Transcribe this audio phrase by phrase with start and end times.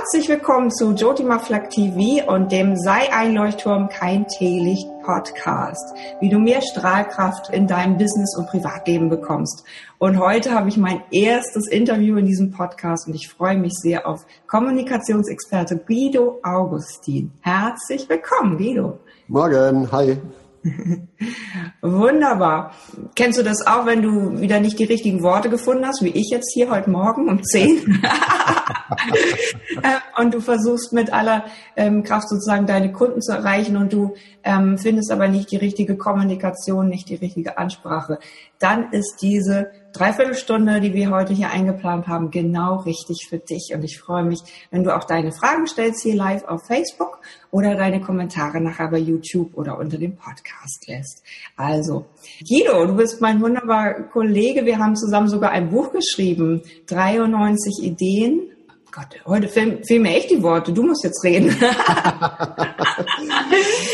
[0.00, 6.30] Herzlich willkommen zu Jotima Flak TV und dem Sei ein Leuchtturm, kein Teelicht Podcast, wie
[6.30, 9.62] du mehr Strahlkraft in deinem Business und Privatleben bekommst.
[9.98, 14.06] Und heute habe ich mein erstes Interview in diesem Podcast und ich freue mich sehr
[14.06, 17.30] auf Kommunikationsexperte Guido Augustin.
[17.42, 19.00] Herzlich willkommen, Guido.
[19.28, 20.16] Morgen, hi.
[21.80, 22.72] Wunderbar.
[23.14, 26.28] Kennst du das auch, wenn du wieder nicht die richtigen Worte gefunden hast, wie ich
[26.30, 28.00] jetzt hier heute Morgen um 10?
[29.82, 31.44] Äh, und du versuchst mit aller
[31.76, 34.14] ähm, Kraft sozusagen deine Kunden zu erreichen und du
[34.44, 38.18] ähm, findest aber nicht die richtige Kommunikation, nicht die richtige Ansprache.
[38.58, 43.72] Dann ist diese Dreiviertelstunde, die wir heute hier eingeplant haben, genau richtig für dich.
[43.74, 44.38] Und ich freue mich,
[44.70, 47.18] wenn du auch deine Fragen stellst hier live auf Facebook
[47.50, 51.22] oder deine Kommentare nachher bei YouTube oder unter dem Podcast lässt.
[51.56, 52.06] Also,
[52.48, 54.64] Guido, du bist mein wunderbarer Kollege.
[54.64, 58.42] Wir haben zusammen sogar ein Buch geschrieben, 93 Ideen.
[58.92, 60.72] Gott, heute fehlen, fehlen mir echt die Worte.
[60.72, 61.48] Du musst jetzt reden.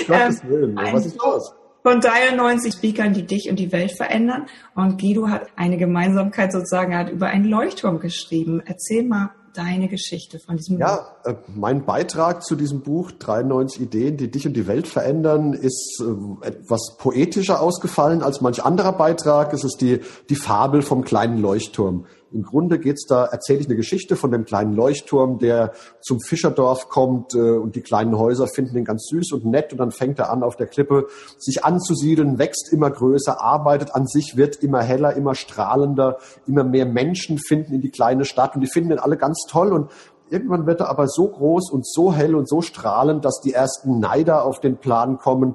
[0.06, 1.54] Gottes Willen, was ist los?
[1.86, 4.46] Von 93 Speakern, die dich und die Welt verändern.
[4.74, 8.60] Und Guido hat eine Gemeinsamkeit sozusagen, er hat über einen Leuchtturm geschrieben.
[8.66, 11.04] Erzähl mal deine Geschichte von diesem ja, Buch?
[11.24, 15.52] Ja, äh, mein Beitrag zu diesem Buch 93 Ideen, die dich und die Welt verändern,
[15.52, 19.52] ist äh, etwas poetischer ausgefallen als manch anderer Beitrag.
[19.52, 22.06] Es ist die, die Fabel vom kleinen Leuchtturm.
[22.32, 26.88] Im Grunde geht's da, erzähle ich eine Geschichte von dem kleinen Leuchtturm, der zum Fischerdorf
[26.88, 30.18] kommt äh, und die kleinen Häuser finden ihn ganz süß und nett und dann fängt
[30.18, 31.06] er an, auf der Klippe
[31.38, 36.86] sich anzusiedeln, wächst immer größer, arbeitet an sich, wird immer heller, immer strahlender, immer mehr
[36.86, 39.90] Menschen finden in die kleine Stadt und die finden ihn alle ganz toll und
[40.28, 44.00] Irgendwann wird er aber so groß und so hell und so strahlend, dass die ersten
[44.00, 45.54] Neider auf den Plan kommen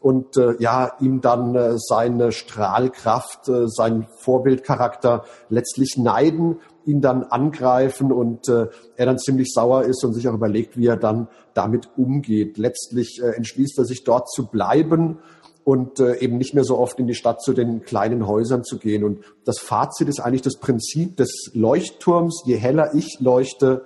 [0.00, 7.24] und äh, ja ihm dann äh, seine Strahlkraft, äh, sein Vorbildcharakter letztlich neiden, ihn dann
[7.24, 11.28] angreifen und äh, er dann ziemlich sauer ist und sich auch überlegt, wie er dann
[11.52, 12.56] damit umgeht.
[12.56, 15.18] Letztlich äh, entschließt er sich dort zu bleiben
[15.64, 18.78] und äh, eben nicht mehr so oft in die Stadt zu den kleinen Häusern zu
[18.78, 19.04] gehen.
[19.04, 22.42] Und das Fazit ist eigentlich das Prinzip des Leuchtturms.
[22.46, 23.84] Je heller ich leuchte,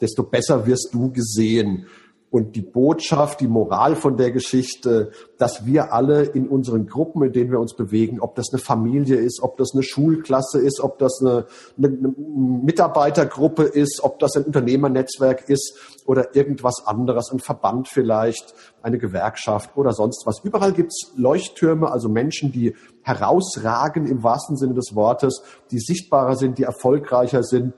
[0.00, 1.86] desto besser wirst du gesehen
[2.32, 7.32] und die Botschaft, die Moral von der Geschichte, dass wir alle in unseren Gruppen, in
[7.32, 10.98] denen wir uns bewegen, ob das eine Familie ist, ob das eine Schulklasse ist, ob
[10.98, 11.44] das eine,
[11.76, 15.76] eine, eine Mitarbeitergruppe ist, ob das ein Unternehmernetzwerk ist
[16.06, 20.42] oder irgendwas anderes, ein Verband vielleicht, eine Gewerkschaft oder sonst was.
[20.42, 26.56] Überall gibt's Leuchttürme, also Menschen, die herausragen im wahrsten Sinne des Wortes, die sichtbarer sind,
[26.56, 27.74] die erfolgreicher sind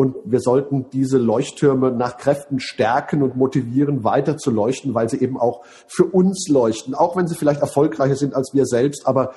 [0.00, 5.20] und wir sollten diese Leuchttürme nach Kräften stärken und motivieren, weiter zu leuchten, weil sie
[5.20, 9.34] eben auch für uns leuchten, auch wenn sie vielleicht erfolgreicher sind als wir selbst, aber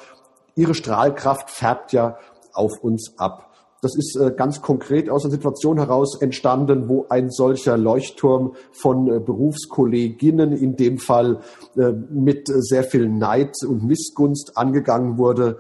[0.55, 2.17] ihre Strahlkraft färbt ja
[2.53, 3.49] auf uns ab.
[3.81, 9.11] Das ist äh, ganz konkret aus einer Situation heraus entstanden, wo ein solcher Leuchtturm von
[9.11, 11.41] äh, Berufskolleginnen in dem Fall
[11.75, 15.57] äh, mit sehr viel Neid und Missgunst angegangen wurde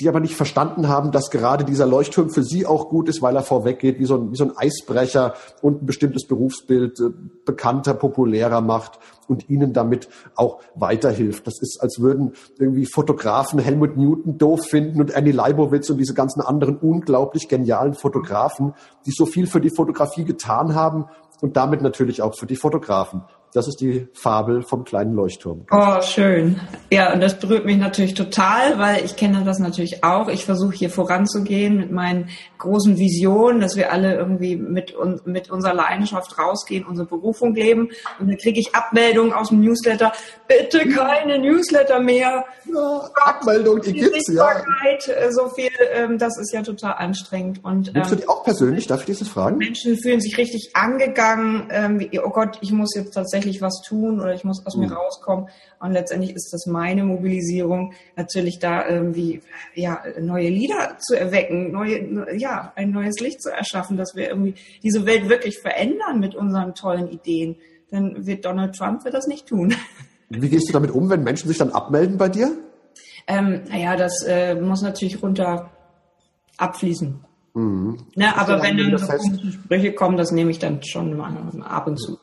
[0.00, 3.34] die aber nicht verstanden haben, dass gerade dieser Leuchtturm für sie auch gut ist, weil
[3.34, 7.10] er vorweggeht, wie so ein, wie so ein Eisbrecher und ein bestimmtes Berufsbild äh,
[7.46, 11.46] bekannter, populärer macht und ihnen damit auch weiterhilft.
[11.46, 16.14] Das ist, als würden irgendwie Fotografen Helmut Newton doof finden und Annie Leibowitz und diese
[16.14, 18.74] ganzen anderen unglaublich genialen Fotografen,
[19.06, 21.06] die so viel für die Fotografie getan haben
[21.40, 23.22] und damit natürlich auch für die Fotografen.
[23.56, 25.64] Das ist die Fabel vom kleinen Leuchtturm.
[25.70, 26.60] Oh, schön.
[26.92, 30.28] Ja, und das berührt mich natürlich total, weil ich kenne das natürlich auch.
[30.28, 32.28] Ich versuche hier voranzugehen mit meinen
[32.58, 34.94] großen Visionen, dass wir alle irgendwie mit,
[35.24, 37.88] mit unserer Leidenschaft rausgehen, unsere Berufung leben.
[38.18, 40.12] Und dann kriege ich Abmeldungen aus dem Newsletter.
[40.46, 42.44] Bitte keine Newsletter mehr.
[42.70, 44.50] Ja, Abmeldung, die gibt's, ja.
[44.84, 47.64] Äh, so viel, ähm, das ist ja total anstrengend.
[47.64, 48.86] Und, Nimmst du ähm, die auch persönlich?
[48.86, 49.56] Darf ich dieses fragen?
[49.56, 51.68] Menschen fühlen sich richtig angegangen.
[51.70, 54.84] Ähm, oh Gott, ich muss jetzt tatsächlich tatsächlich was tun oder ich muss aus mhm.
[54.84, 55.48] mir rauskommen.
[55.80, 59.40] Und letztendlich ist das meine Mobilisierung, natürlich da irgendwie
[59.74, 64.54] ja neue Lieder zu erwecken, neue, ja, ein neues Licht zu erschaffen, dass wir irgendwie
[64.82, 67.56] diese Welt wirklich verändern mit unseren tollen Ideen.
[67.90, 69.74] Dann wird Donald Trump wird das nicht tun.
[70.28, 72.50] Wie gehst du damit um, wenn Menschen sich dann abmelden bei dir?
[73.28, 75.70] Ähm, naja, das äh, muss natürlich runter
[76.56, 77.20] abfließen.
[77.54, 77.98] Mhm.
[78.16, 81.32] Ne, aber wenn dann so komische Sprüche kommen, das nehme ich dann schon mal
[81.62, 82.18] ab und zu.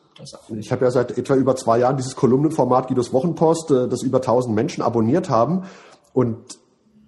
[0.56, 4.18] Ich habe ja seit etwa über zwei Jahren dieses Kolumnenformat Guidos Wochenpost, äh, das über
[4.18, 5.64] 1000 Menschen abonniert haben.
[6.12, 6.58] Und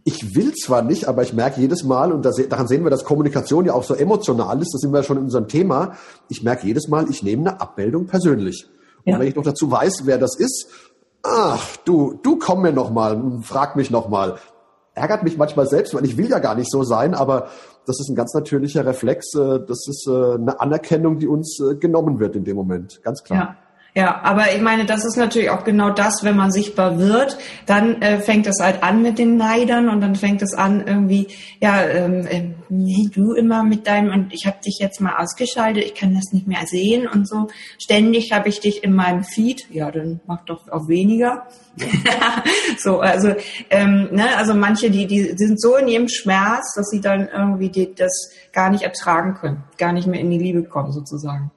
[0.05, 3.64] ich will zwar nicht, aber ich merke jedes Mal, und daran sehen wir, dass Kommunikation
[3.64, 5.94] ja auch so emotional ist, das sind wir schon in unserem Thema,
[6.29, 8.67] ich merke jedes Mal, ich nehme eine Abmeldung persönlich.
[9.05, 9.19] Und ja.
[9.19, 10.69] wenn ich noch dazu weiß, wer das ist,
[11.25, 14.38] ach, du, du komm mir noch mal, frag mich noch mal.
[14.96, 17.48] Ärgert mich manchmal selbst, weil ich will ja gar nicht so sein, aber
[17.87, 19.34] das ist ein ganz natürlicher Reflex.
[19.34, 23.22] Äh, das ist äh, eine Anerkennung, die uns äh, genommen wird in dem Moment, ganz
[23.22, 23.38] klar.
[23.38, 23.56] Ja.
[23.96, 28.02] Ja, aber ich meine, das ist natürlich auch genau das, wenn man sichtbar wird, dann
[28.02, 31.28] äh, fängt es halt an mit den Neidern und dann fängt es an irgendwie,
[31.62, 35.82] ja, ähm, äh, wie du immer mit deinem und ich habe dich jetzt mal ausgeschaltet,
[35.82, 37.48] ich kann das nicht mehr sehen und so.
[37.78, 41.46] Ständig habe ich dich in meinem Feed, ja, dann mach doch auch weniger.
[42.78, 43.32] so, also,
[43.70, 47.70] ähm, ne, also manche, die, die sind so in ihrem Schmerz, dass sie dann irgendwie
[47.70, 51.50] die, das gar nicht ertragen können, gar nicht mehr in die Liebe kommen sozusagen.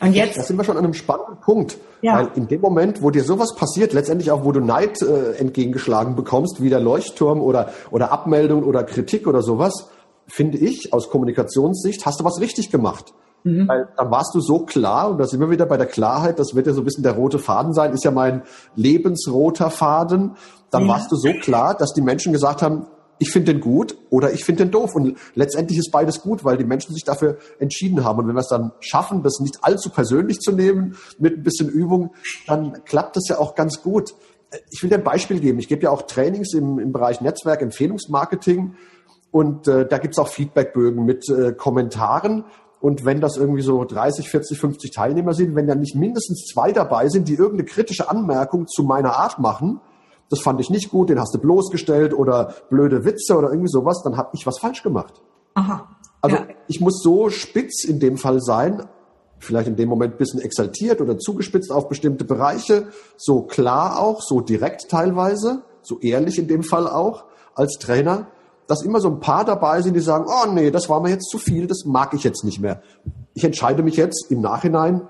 [0.00, 0.38] Und jetzt.
[0.38, 1.78] Da sind wir schon an einem spannenden Punkt.
[2.02, 2.18] Ja.
[2.18, 6.14] Weil in dem Moment, wo dir sowas passiert, letztendlich auch, wo du Neid äh, entgegengeschlagen
[6.14, 9.88] bekommst, wie der Leuchtturm oder, oder Abmeldung oder Kritik oder sowas,
[10.28, 13.12] finde ich, aus Kommunikationssicht, hast du was richtig gemacht.
[13.44, 13.68] Mhm.
[13.68, 16.54] Weil dann warst du so klar, und da sind wir wieder bei der Klarheit, das
[16.54, 18.42] wird ja so ein bisschen der rote Faden sein, ist ja mein
[18.74, 20.36] lebensroter Faden.
[20.70, 20.88] Dann ja.
[20.88, 22.86] warst du so klar, dass die Menschen gesagt haben,
[23.18, 24.94] ich finde den gut oder ich finde den doof.
[24.94, 28.20] Und letztendlich ist beides gut, weil die Menschen sich dafür entschieden haben.
[28.20, 31.68] Und wenn wir es dann schaffen, das nicht allzu persönlich zu nehmen, mit ein bisschen
[31.68, 32.12] Übung,
[32.46, 34.14] dann klappt das ja auch ganz gut.
[34.70, 35.58] Ich will dir ein Beispiel geben.
[35.58, 38.74] Ich gebe ja auch Trainings im, im Bereich Netzwerk, Empfehlungsmarketing.
[39.30, 42.44] Und äh, da gibt's auch Feedbackbögen mit äh, Kommentaren.
[42.80, 46.72] Und wenn das irgendwie so 30, 40, 50 Teilnehmer sind, wenn dann nicht mindestens zwei
[46.72, 49.80] dabei sind, die irgendeine kritische Anmerkung zu meiner Art machen,
[50.30, 54.02] das fand ich nicht gut, den hast du bloßgestellt oder blöde Witze oder irgendwie sowas,
[54.02, 55.22] dann habe ich was falsch gemacht.
[55.54, 55.88] Aha.
[56.20, 56.46] Also ja.
[56.66, 58.88] ich muss so spitz in dem Fall sein,
[59.38, 64.20] vielleicht in dem Moment ein bisschen exaltiert oder zugespitzt auf bestimmte Bereiche, so klar auch,
[64.22, 67.24] so direkt teilweise, so ehrlich in dem Fall auch
[67.54, 68.26] als Trainer,
[68.66, 71.30] dass immer so ein paar dabei sind, die sagen, oh nee, das war mir jetzt
[71.30, 72.82] zu viel, das mag ich jetzt nicht mehr.
[73.34, 75.02] Ich entscheide mich jetzt im Nachhinein,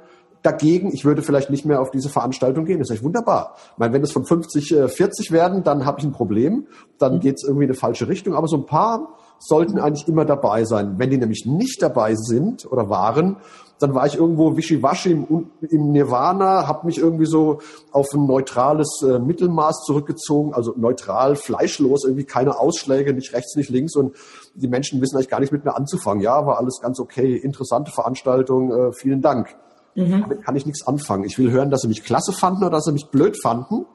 [0.46, 2.78] dagegen, ich würde vielleicht nicht mehr auf diese Veranstaltung gehen.
[2.78, 3.56] Das ist echt wunderbar.
[3.72, 6.66] Ich meine, wenn es von 50, 40 äh, werden, dann habe ich ein Problem.
[6.98, 7.20] Dann mhm.
[7.20, 8.34] geht es irgendwie in eine falsche Richtung.
[8.34, 10.94] Aber so ein paar sollten eigentlich immer dabei sein.
[10.98, 13.37] Wenn die nämlich nicht dabei sind oder waren,
[13.78, 17.58] dann war ich irgendwo wischiwaschi im, im Nirvana, habe mich irgendwie so
[17.92, 23.69] auf ein neutrales äh, Mittelmaß zurückgezogen, also neutral, fleischlos, irgendwie keine Ausschläge, nicht rechts, nicht
[23.69, 24.16] links und
[24.54, 26.22] die Menschen wissen eigentlich gar nicht mit mir anzufangen.
[26.22, 29.54] Ja, war alles ganz okay, interessante Veranstaltung, äh, vielen Dank.
[29.96, 30.20] Mhm.
[30.22, 31.25] Damit kann ich nichts anfangen.
[31.25, 33.87] Ich will hören, dass sie mich klasse fanden oder dass sie mich blöd fanden.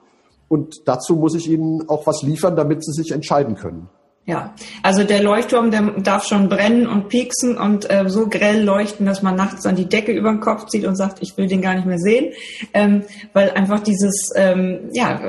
[0.50, 3.88] Und dazu muss ich ihnen auch was liefern, damit sie sich entscheiden können.
[4.28, 4.54] Ja,
[4.84, 9.24] also der Leuchtturm, der darf schon brennen und pieksen und äh, so grell leuchten, dass
[9.24, 11.74] man nachts dann die Decke über den Kopf zieht und sagt, ich will den gar
[11.74, 12.32] nicht mehr sehen,
[12.76, 13.04] ähm,
[13.34, 15.20] weil einfach dieses, ähm, ja,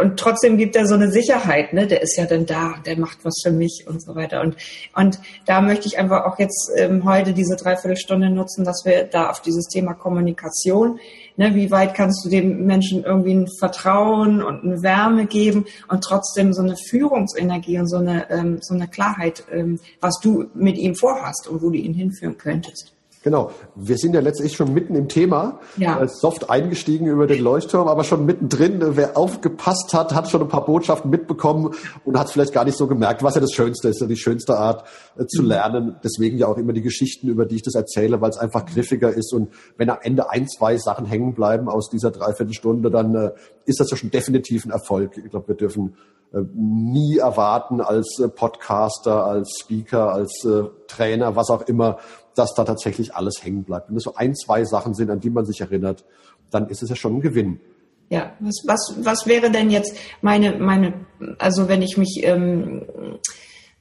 [0.00, 1.86] und trotzdem gibt er so eine Sicherheit, ne?
[1.86, 4.40] Der ist ja dann da, der macht was für mich und so weiter.
[4.40, 4.56] Und
[4.94, 9.28] und da möchte ich einfach auch jetzt ähm, heute diese Dreiviertelstunde nutzen, dass wir da
[9.28, 10.98] auf dieses Thema Kommunikation
[11.40, 16.04] Ne, wie weit kannst du dem Menschen irgendwie ein Vertrauen und eine Wärme geben und
[16.04, 20.76] trotzdem so eine Führungsenergie und so eine, ähm, so eine Klarheit, ähm, was du mit
[20.76, 22.92] ihm vorhast und wo du ihn hinführen könntest.
[23.22, 23.50] Genau.
[23.74, 25.60] Wir sind ja letztlich schon mitten im Thema.
[25.76, 26.06] Ja.
[26.08, 28.96] Soft eingestiegen über den Leuchtturm, aber schon mittendrin.
[28.96, 31.74] Wer aufgepasst hat, hat schon ein paar Botschaften mitbekommen
[32.06, 34.56] und hat vielleicht gar nicht so gemerkt, was ja das Schönste ist, ja die schönste
[34.56, 34.84] Art
[35.18, 35.48] äh, zu mhm.
[35.48, 35.96] lernen.
[36.02, 39.12] Deswegen ja auch immer die Geschichten, über die ich das erzähle, weil es einfach griffiger
[39.12, 39.34] ist.
[39.34, 43.30] Und wenn am Ende ein, zwei Sachen hängen bleiben aus dieser Dreiviertelstunde, dann äh,
[43.66, 45.18] ist das ja schon definitiv ein Erfolg.
[45.18, 45.94] Ich glaube, wir dürfen
[46.32, 51.98] äh, nie erwarten als äh, Podcaster, als Speaker, als äh, Trainer, was auch immer,
[52.40, 53.90] dass da tatsächlich alles hängen bleibt.
[53.90, 56.04] Wenn es so ein, zwei Sachen sind, an die man sich erinnert,
[56.50, 57.60] dann ist es ja schon ein Gewinn.
[58.08, 60.94] Ja, was, was, was wäre denn jetzt meine, meine,
[61.38, 62.86] also wenn ich mich, ähm,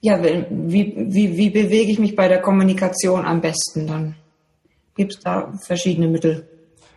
[0.02, 4.16] ja, wie, wie, wie bewege ich mich bei der Kommunikation am besten dann?
[4.96, 6.49] Gibt es da verschiedene Mittel?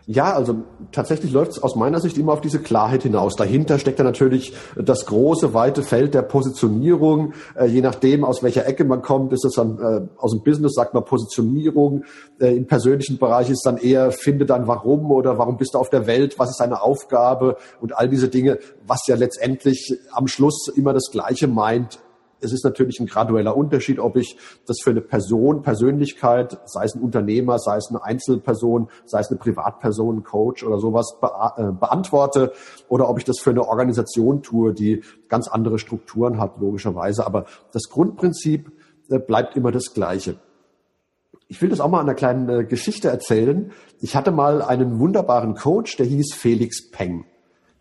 [0.05, 3.37] Ja, also tatsächlich läuft es aus meiner Sicht immer auf diese Klarheit hinaus.
[3.37, 7.33] Dahinter steckt ja natürlich das große, weite Feld der Positionierung.
[7.55, 10.73] Äh, je nachdem, aus welcher Ecke man kommt, ist es dann äh, aus dem Business,
[10.73, 12.03] sagt man Positionierung.
[12.37, 15.89] Äh, Im persönlichen Bereich ist dann eher, finde dann warum oder warum bist du auf
[15.89, 20.67] der Welt, was ist deine Aufgabe und all diese Dinge, was ja letztendlich am Schluss
[20.75, 21.99] immer das Gleiche meint,
[22.43, 26.95] es ist natürlich ein gradueller Unterschied, ob ich das für eine Person, Persönlichkeit, sei es
[26.95, 32.53] ein Unternehmer, sei es eine Einzelperson, sei es eine Privatperson, Coach oder sowas äh, beantworte
[32.87, 37.25] oder ob ich das für eine Organisation tue, die ganz andere Strukturen hat, logischerweise.
[37.25, 38.71] Aber das Grundprinzip
[39.09, 40.35] äh, bleibt immer das Gleiche.
[41.47, 43.71] Ich will das auch mal an einer kleinen äh, Geschichte erzählen.
[43.99, 47.25] Ich hatte mal einen wunderbaren Coach, der hieß Felix Peng.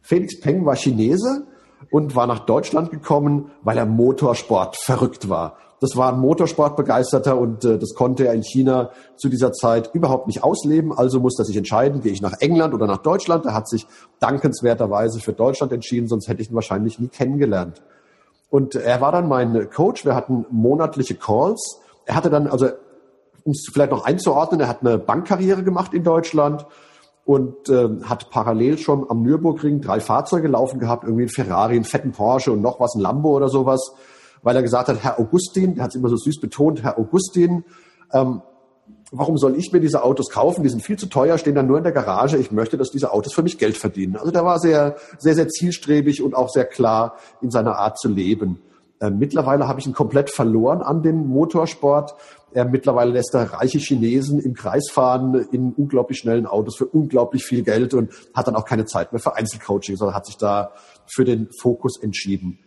[0.01, 1.47] Felix Peng war Chinese
[1.91, 5.57] und war nach Deutschland gekommen, weil er Motorsport verrückt war.
[5.83, 10.29] Das war ein Motorsportbegeisterter und äh, das konnte er in China zu dieser Zeit überhaupt
[10.29, 10.97] nicht ausleben.
[10.97, 13.47] Also musste er sich entscheiden, gehe ich nach England oder nach Deutschland.
[13.47, 13.89] Er hat sich
[14.21, 17.83] dankenswerterweise für Deutschland entschieden, sonst hätte ich ihn wahrscheinlich nie kennengelernt.
[18.49, 20.05] Und er war dann mein Coach.
[20.05, 21.81] Wir hatten monatliche Calls.
[22.05, 22.69] Er hatte dann, also
[23.43, 26.65] um es vielleicht noch einzuordnen, er hat eine Bankkarriere gemacht in Deutschland
[27.25, 31.85] und äh, hat parallel schon am Nürburgring drei Fahrzeuge laufen gehabt, irgendwie ein Ferrari, einen
[31.85, 33.93] fetten Porsche und noch was, ein Lambo oder sowas,
[34.43, 37.65] weil er gesagt hat, Herr Augustin, der hat es immer so süß betont, Herr Augustin,
[38.13, 38.43] ähm,
[39.13, 40.63] warum soll ich mir diese Autos kaufen?
[40.63, 42.39] Die sind viel zu teuer, stehen dann nur in der Garage.
[42.39, 44.17] Ich möchte, dass diese Autos für mich Geld verdienen.
[44.17, 48.09] Also der war sehr, sehr, sehr zielstrebig und auch sehr klar in seiner Art zu
[48.09, 48.61] leben.
[49.03, 52.15] Äh, mittlerweile habe ich ihn komplett verloren an den Motorsport.
[52.53, 57.45] Er mittlerweile lässt er reiche Chinesen im Kreis fahren in unglaublich schnellen Autos für unglaublich
[57.45, 60.71] viel Geld und hat dann auch keine Zeit mehr für Einzelcoaching, sondern hat sich da
[61.07, 62.61] für den Fokus entschieden.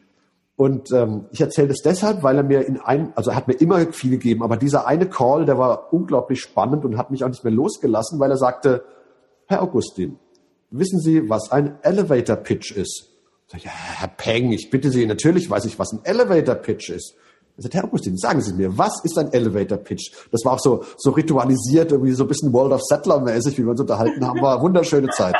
[0.57, 3.53] Und ähm, ich erzähle das deshalb, weil er mir in ein, also er hat mir
[3.53, 7.29] immer viel gegeben, aber dieser eine Call, der war unglaublich spannend und hat mich auch
[7.29, 8.83] nicht mehr losgelassen, weil er sagte,
[9.47, 10.19] Herr Augustin,
[10.69, 13.14] wissen Sie, was ein Elevator Pitch ist?
[13.55, 17.15] Sag ja, Herr Peng, ich bitte Sie, natürlich weiß ich, was ein Elevator Pitch ist.
[17.55, 20.11] Er sagt, Herr Augustin, sagen Sie mir, was ist ein Elevator Pitch?
[20.29, 23.63] Das war auch so, so ritualisiert, irgendwie so ein bisschen World of Settler mäßig, wie
[23.63, 25.35] wir uns unterhalten haben, war wunderschöne Zeit.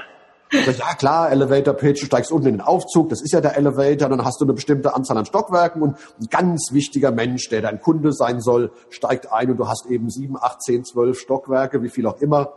[0.50, 3.58] Ich, ja klar, Elevator Pitch, du steigst unten in den Aufzug, das ist ja der
[3.58, 7.64] Elevator, dann hast du eine bestimmte Anzahl an Stockwerken und ein ganz wichtiger Mensch, der
[7.64, 11.84] dein Kunde sein soll, steigt ein und du hast eben sieben, acht, zehn, zwölf Stockwerke,
[11.84, 12.54] wie viel auch immer,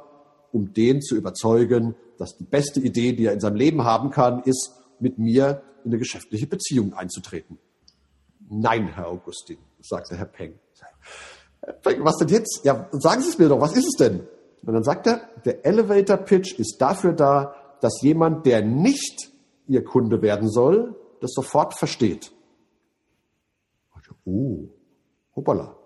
[0.52, 4.42] um den zu überzeugen, dass die beste Idee, die er in seinem Leben haben kann,
[4.44, 7.59] ist, mit mir in eine geschäftliche Beziehung einzutreten.
[8.49, 10.59] Nein, Herr Augustin, sagte Herr Peng.
[11.83, 12.61] Was denn jetzt?
[12.64, 14.26] Ja, sagen Sie es mir doch, was ist es denn?
[14.62, 19.31] Und dann sagt er, der Elevator Pitch ist dafür da, dass jemand, der nicht
[19.67, 22.33] Ihr Kunde werden soll, das sofort versteht.
[24.25, 24.69] Oh,
[25.35, 25.76] hoppala.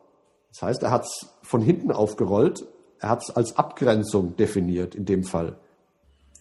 [0.51, 2.67] Das heißt, er hat es von hinten aufgerollt,
[2.99, 5.59] er hat es als Abgrenzung definiert in dem Fall.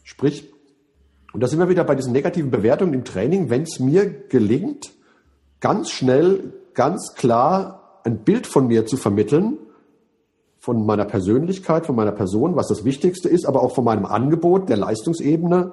[0.04, 0.52] Sprich,
[1.34, 4.92] und da sind wir wieder bei diesen negativen Bewertungen im Training, wenn es mir gelingt,
[5.60, 9.58] ganz schnell, ganz klar ein Bild von mir zu vermitteln,
[10.60, 14.70] von meiner Persönlichkeit, von meiner Person, was das Wichtigste ist, aber auch von meinem Angebot,
[14.70, 15.72] der Leistungsebene,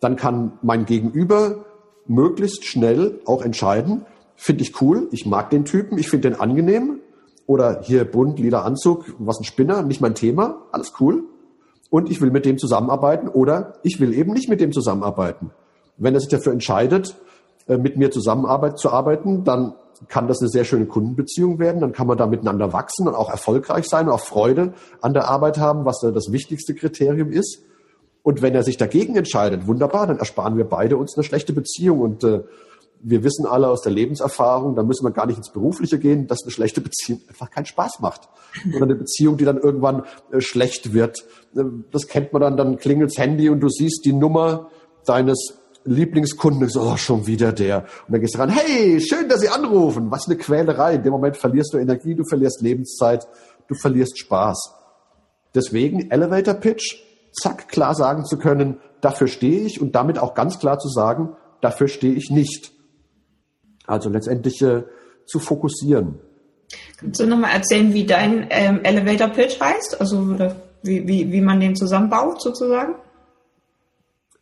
[0.00, 1.64] dann kann mein Gegenüber
[2.06, 4.06] möglichst schnell auch entscheiden,
[4.36, 7.00] finde ich cool, ich mag den Typen, ich finde den angenehm,
[7.46, 11.24] oder hier bunt, lila Anzug, was ein Spinner, nicht mein Thema, alles cool.
[11.90, 15.50] Und ich will mit dem zusammenarbeiten oder ich will eben nicht mit dem zusammenarbeiten.
[15.96, 17.16] Wenn er sich dafür entscheidet,
[17.68, 19.74] äh, mit mir zusammenarbeit zu arbeiten, dann
[20.08, 21.80] kann das eine sehr schöne Kundenbeziehung werden.
[21.80, 25.28] Dann kann man da miteinander wachsen und auch erfolgreich sein und auch Freude an der
[25.28, 27.62] Arbeit haben, was da das wichtigste Kriterium ist.
[28.22, 32.00] Und wenn er sich dagegen entscheidet, wunderbar, dann ersparen wir beide uns eine schlechte Beziehung.
[32.00, 32.42] Und äh,
[33.00, 36.42] wir wissen alle aus der Lebenserfahrung, da müssen wir gar nicht ins Berufliche gehen, dass
[36.42, 38.28] eine schlechte Beziehung einfach keinen Spaß macht.
[38.74, 41.24] Oder eine Beziehung, die dann irgendwann äh, schlecht wird.
[41.56, 44.70] Äh, das kennt man dann, dann klingelt's Handy und du siehst die Nummer
[45.04, 47.84] deines Lieblingskunden so, oh, schon wieder der.
[48.06, 50.10] Und dann gehst du ran, hey, schön, dass Sie anrufen.
[50.10, 50.94] Was eine Quälerei.
[50.94, 53.26] In dem Moment verlierst du Energie, du verlierst Lebenszeit,
[53.68, 54.72] du verlierst Spaß.
[55.54, 56.96] Deswegen Elevator Pitch,
[57.32, 61.36] zack, klar sagen zu können, dafür stehe ich und damit auch ganz klar zu sagen,
[61.60, 62.72] dafür stehe ich nicht.
[63.86, 64.82] Also letztendlich äh,
[65.26, 66.18] zu fokussieren.
[66.98, 70.00] Kannst du nochmal erzählen, wie dein ähm, Elevator Pitch heißt?
[70.00, 70.36] Also
[70.82, 72.94] wie, wie, wie man den zusammenbaut sozusagen?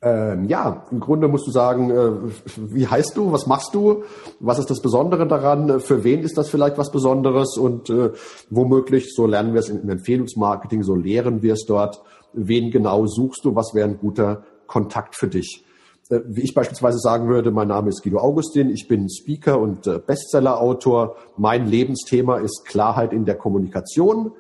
[0.05, 2.11] Ähm, ja, im Grunde musst du sagen, äh,
[2.57, 4.05] wie heißt du, was machst du,
[4.39, 8.11] was ist das Besondere daran, für wen ist das vielleicht was Besonderes und äh,
[8.51, 12.03] womöglich, so lernen wir es im Empfehlungsmarketing, so lehren wir es dort,
[12.35, 15.64] wen genau suchst du, was wäre ein guter Kontakt für dich.
[16.11, 19.87] Äh, wie ich beispielsweise sagen würde, mein Name ist Guido Augustin, ich bin Speaker und
[19.87, 21.17] äh, Bestsellerautor.
[21.37, 24.33] Mein Lebensthema ist Klarheit in der Kommunikation.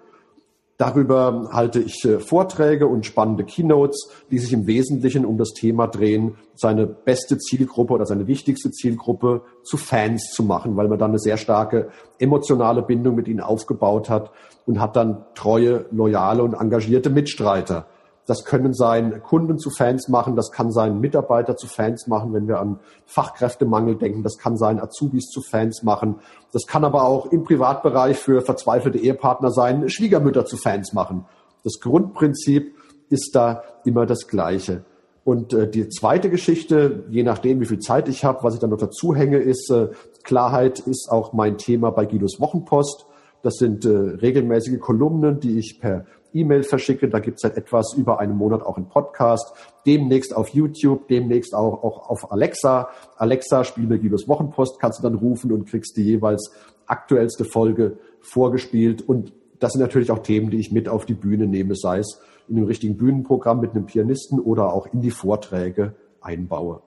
[0.76, 5.86] Darüber halte ich äh, Vorträge und spannende Keynotes, die sich im Wesentlichen um das Thema
[5.86, 11.12] drehen, seine beste Zielgruppe oder seine wichtigste Zielgruppe zu Fans zu machen, weil man dann
[11.12, 14.32] eine sehr starke emotionale Bindung mit ihnen aufgebaut hat
[14.66, 17.86] und hat dann treue, loyale und engagierte Mitstreiter.
[18.26, 22.48] Das können sein Kunden zu Fans machen, das kann sein Mitarbeiter zu Fans machen, wenn
[22.48, 26.16] wir an Fachkräftemangel denken, das kann sein Azubis zu Fans machen,
[26.52, 31.26] das kann aber auch im Privatbereich für verzweifelte Ehepartner sein, Schwiegermütter zu Fans machen.
[31.64, 32.74] Das Grundprinzip
[33.10, 34.84] ist da immer das gleiche.
[35.24, 38.70] Und äh, die zweite Geschichte, je nachdem, wie viel Zeit ich habe, was ich dann
[38.70, 39.88] noch dazu hänge, ist, äh,
[40.22, 43.06] Klarheit ist auch mein Thema bei Guidos Wochenpost.
[43.42, 46.04] Das sind äh, regelmäßige Kolumnen, die ich per
[46.34, 47.08] E-Mail verschicke.
[47.08, 49.54] Da gibt es seit etwas über einem Monat auch einen Podcast.
[49.86, 52.88] Demnächst auf YouTube, demnächst auch, auch auf Alexa.
[53.16, 56.52] Alexa, spiel mir Guidos Wochenpost, kannst du dann rufen und kriegst die jeweils
[56.86, 59.02] aktuellste Folge vorgespielt.
[59.02, 62.20] Und das sind natürlich auch Themen, die ich mit auf die Bühne nehme, sei es
[62.48, 66.82] in einem richtigen Bühnenprogramm mit einem Pianisten oder auch in die Vorträge einbaue.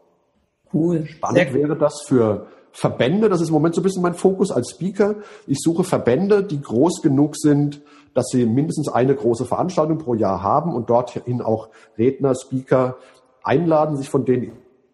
[0.73, 1.05] Cool.
[1.05, 2.47] Spannend wäre das für
[2.79, 5.15] Verbände, das ist im Moment so ein bisschen mein Fokus als Speaker.
[5.47, 7.81] Ich suche Verbände, die groß genug sind,
[8.13, 12.97] dass sie mindestens eine große Veranstaltung pro Jahr haben und dorthin auch Redner, Speaker
[13.41, 14.51] einladen, sich von denen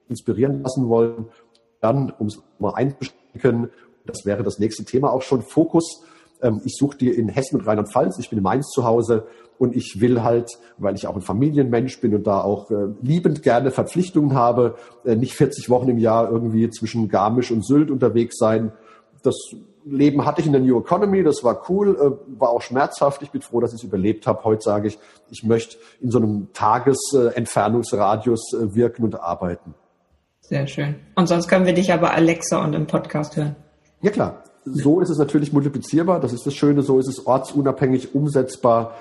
[0.07, 1.25] inspirieren lassen wollen.
[1.81, 3.69] Dann, um es mal einzuschränken,
[4.05, 6.05] das wäre das nächste Thema auch schon, Fokus.
[6.41, 9.75] Ähm, ich suche dir in Hessen und Rheinland-Pfalz, ich bin in Mainz zu Hause, und
[9.75, 13.71] ich will halt, weil ich auch ein Familienmensch bin und da auch äh, liebend gerne
[13.71, 14.75] Verpflichtungen habe,
[15.05, 18.71] äh, nicht 40 Wochen im Jahr irgendwie zwischen Garmisch und Sylt unterwegs sein.
[19.21, 19.35] Das
[19.85, 23.21] Leben hatte ich in der New Economy, das war cool, äh, war auch schmerzhaft.
[23.21, 24.43] Ich bin froh, dass ich es überlebt habe.
[24.43, 24.99] Heute sage ich,
[25.29, 29.75] ich möchte in so einem Tagesentfernungsradius äh, wirken und arbeiten.
[30.41, 30.95] Sehr schön.
[31.15, 33.55] Und sonst können wir dich aber Alexa und im Podcast hören.
[34.01, 34.43] Ja klar.
[34.65, 36.19] So ist es natürlich multiplizierbar.
[36.19, 36.81] Das ist das Schöne.
[36.81, 38.95] So ist es ortsunabhängig umsetzbar.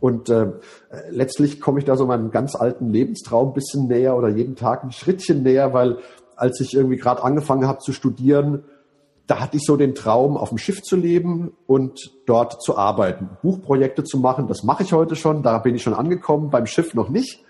[0.00, 0.52] Und äh,
[1.10, 4.84] letztlich komme ich da so meinem ganz alten Lebenstraum ein bisschen näher oder jeden Tag
[4.84, 5.98] ein Schrittchen näher, weil
[6.36, 8.64] als ich irgendwie gerade angefangen habe zu studieren,
[9.26, 13.30] da hatte ich so den Traum, auf dem Schiff zu leben und dort zu arbeiten,
[13.42, 14.46] Buchprojekte zu machen.
[14.46, 17.42] Das mache ich heute schon, da bin ich schon angekommen, beim Schiff noch nicht.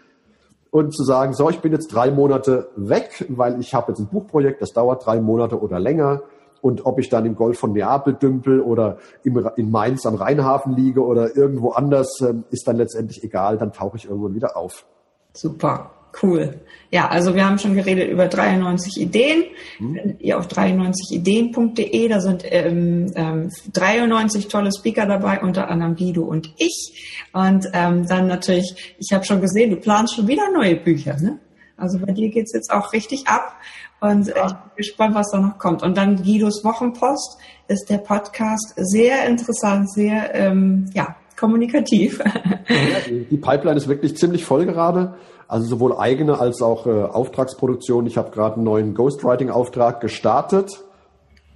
[0.70, 4.08] Und zu sagen, so, ich bin jetzt drei Monate weg, weil ich habe jetzt ein
[4.08, 6.22] Buchprojekt, das dauert drei Monate oder länger.
[6.60, 10.74] Und ob ich dann im Golf von Neapel dümpel oder im, in Mainz am Rheinhafen
[10.74, 14.86] liege oder irgendwo anders, ähm, ist dann letztendlich egal, dann tauche ich irgendwann wieder auf.
[15.32, 15.90] Super.
[16.22, 16.60] Cool.
[16.90, 19.44] Ja, also wir haben schon geredet über 93 Ideen.
[19.78, 20.16] Hm.
[20.18, 26.54] Ihr auf 93ideen.de, da sind ähm, ähm, 93 tolle Speaker dabei, unter anderem Guido und
[26.56, 27.28] ich.
[27.32, 31.38] Und ähm, dann natürlich, ich habe schon gesehen, du planst schon wieder neue Bücher, ne?
[31.76, 33.54] Also bei dir geht's jetzt auch richtig ab.
[34.00, 34.46] Und ja.
[34.46, 35.82] ich bin gespannt, was da noch kommt.
[35.82, 42.22] Und dann Guidos Wochenpost ist der Podcast sehr interessant, sehr ähm, ja, kommunikativ.
[42.68, 45.14] Ja, die Pipeline ist wirklich ziemlich voll gerade.
[45.46, 48.06] Also sowohl eigene als auch äh, Auftragsproduktion.
[48.06, 50.82] Ich habe gerade einen neuen Ghostwriting-Auftrag gestartet.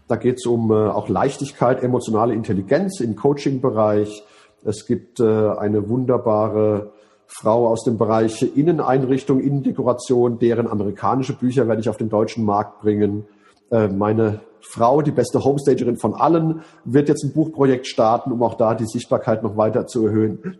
[0.06, 4.22] Da geht es um äh, auch Leichtigkeit, emotionale Intelligenz im Coaching-Bereich.
[4.64, 6.92] Es gibt äh, eine wunderbare
[7.32, 12.80] Frau aus dem Bereich Inneneinrichtung, Innendekoration, deren amerikanische Bücher werde ich auf den deutschen Markt
[12.80, 13.24] bringen.
[13.70, 18.54] Äh, meine Frau, die beste Homestagerin von allen, wird jetzt ein Buchprojekt starten, um auch
[18.54, 20.58] da die Sichtbarkeit noch weiter zu erhöhen.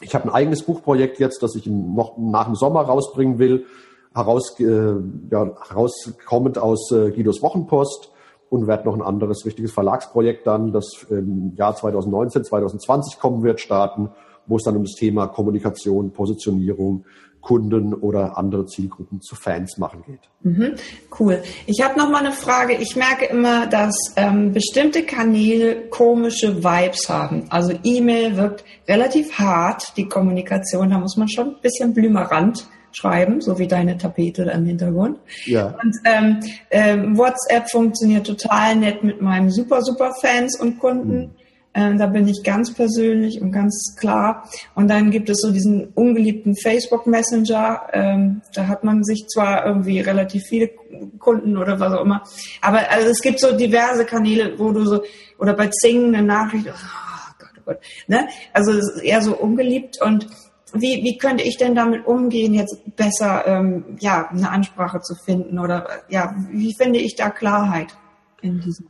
[0.00, 3.66] Ich habe ein eigenes Buchprojekt jetzt, das ich noch nach dem Sommer rausbringen will,
[4.14, 4.94] heraus, äh,
[5.30, 8.12] ja, herauskommend aus äh, Guidos Wochenpost
[8.50, 13.60] und werde noch ein anderes wichtiges Verlagsprojekt dann, das im Jahr 2019, 2020 kommen wird,
[13.60, 14.10] starten
[14.46, 17.04] wo es dann um das Thema Kommunikation, Positionierung,
[17.44, 20.20] Kunden oder andere Zielgruppen zu Fans machen geht.
[20.42, 20.76] Mhm,
[21.20, 21.42] cool.
[21.66, 22.74] Ich habe noch mal eine Frage.
[22.74, 27.44] Ich merke immer, dass ähm, bestimmte Kanäle komische Vibes haben.
[27.50, 30.90] Also E-Mail wirkt relativ hart, die Kommunikation.
[30.90, 35.18] Da muss man schon ein bisschen blümerant schreiben, so wie deine Tapete im Hintergrund.
[35.44, 35.76] Ja.
[35.82, 41.18] Und ähm, ähm, WhatsApp funktioniert total nett mit meinen super, super Fans und Kunden.
[41.18, 41.30] Mhm.
[41.74, 44.48] Ähm, da bin ich ganz persönlich und ganz klar.
[44.74, 47.88] Und dann gibt es so diesen ungeliebten Facebook Messenger.
[47.92, 50.70] Ähm, da hat man sich zwar irgendwie relativ viele
[51.18, 52.22] Kunden oder was auch immer,
[52.60, 55.02] aber also es gibt so diverse Kanäle, wo du so
[55.38, 56.66] oder bei Zing eine Nachricht.
[56.68, 58.28] Oh Gott, oh Gott, ne?
[58.52, 60.28] Also es ist eher so ungeliebt und
[60.72, 65.58] wie, wie könnte ich denn damit umgehen, jetzt besser ähm, ja eine Ansprache zu finden
[65.58, 67.96] oder ja wie finde ich da Klarheit
[68.42, 68.86] in diesem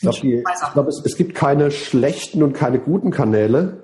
[0.00, 3.82] ich glaube, glaub, es, es gibt keine schlechten und keine guten Kanäle.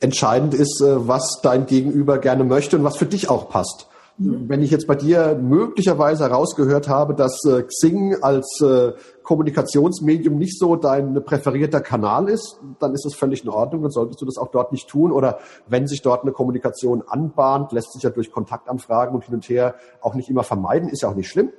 [0.00, 3.88] Entscheidend ist, äh, was dein Gegenüber gerne möchte und was für dich auch passt.
[4.18, 4.48] Mhm.
[4.48, 10.58] Wenn ich jetzt bei dir möglicherweise herausgehört habe, dass äh, Xing als äh, Kommunikationsmedium nicht
[10.58, 13.82] so dein präferierter Kanal ist, dann ist das völlig in Ordnung.
[13.82, 15.12] Dann solltest du das auch dort nicht tun.
[15.12, 19.48] Oder wenn sich dort eine Kommunikation anbahnt, lässt sich ja durch Kontaktanfragen und hin und
[19.48, 21.50] her auch nicht immer vermeiden, ist ja auch nicht schlimm.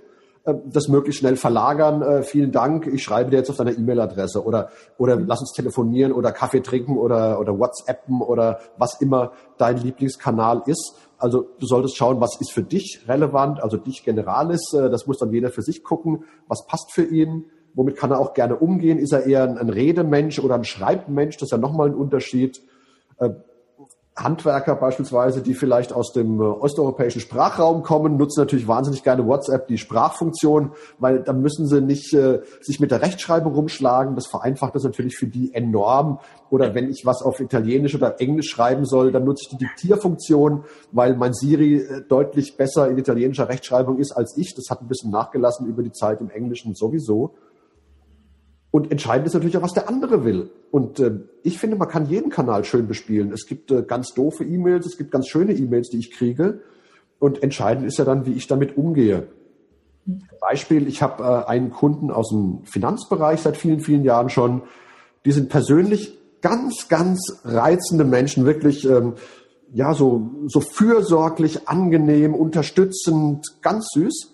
[0.45, 2.01] Äh, das möglichst schnell verlagern.
[2.01, 6.11] Äh, vielen Dank, ich schreibe dir jetzt auf deiner E-Mail-Adresse oder oder lass uns telefonieren
[6.11, 10.95] oder Kaffee trinken oder oder WhatsAppen oder was immer dein Lieblingskanal ist.
[11.17, 15.17] Also du solltest schauen, was ist für dich relevant, also dich Generalis, äh, das muss
[15.17, 18.99] dann jeder für sich gucken, was passt für ihn, womit kann er auch gerne umgehen,
[18.99, 22.61] ist er eher ein, ein Redemensch oder ein Schreibmensch, das ist ja nochmal ein Unterschied.
[24.15, 29.67] Handwerker beispielsweise, die vielleicht aus dem äh, osteuropäischen Sprachraum kommen, nutzen natürlich wahnsinnig gerne WhatsApp,
[29.67, 34.13] die Sprachfunktion, weil da müssen sie nicht äh, sich mit der Rechtschreibung rumschlagen.
[34.15, 36.19] Das vereinfacht das natürlich für die enorm.
[36.51, 40.65] Oder wenn ich was auf Italienisch oder Englisch schreiben soll, dann nutze ich die Diktierfunktion,
[40.91, 44.53] weil mein Siri äh, deutlich besser in italienischer Rechtschreibung ist als ich.
[44.53, 47.33] Das hat ein bisschen nachgelassen über die Zeit im Englischen sowieso.
[48.69, 50.51] Und entscheidend ist natürlich auch, was der andere will.
[50.73, 53.31] Und äh, ich finde, man kann jeden Kanal schön bespielen.
[53.31, 56.61] Es gibt äh, ganz doofe E-Mails, es gibt ganz schöne E-Mails, die ich kriege.
[57.19, 59.27] Und entscheidend ist ja dann, wie ich damit umgehe.
[60.41, 64.63] Beispiel, ich habe äh, einen Kunden aus dem Finanzbereich seit vielen, vielen Jahren schon.
[65.25, 69.13] Die sind persönlich ganz, ganz reizende Menschen, wirklich ähm,
[69.71, 74.33] ja so, so fürsorglich, angenehm, unterstützend, ganz süß.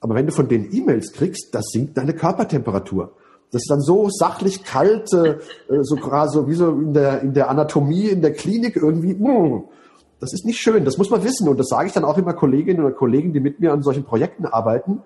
[0.00, 3.12] Aber wenn du von denen E-Mails kriegst, das sinkt deine Körpertemperatur.
[3.52, 5.38] Das ist dann so sachlich kalt, äh,
[5.82, 9.14] so gerade so wie so in der, in der Anatomie, in der Klinik irgendwie.
[9.14, 9.64] Mm,
[10.20, 11.48] das ist nicht schön, das muss man wissen.
[11.48, 14.04] Und das sage ich dann auch immer Kolleginnen oder Kollegen, die mit mir an solchen
[14.04, 15.02] Projekten arbeiten.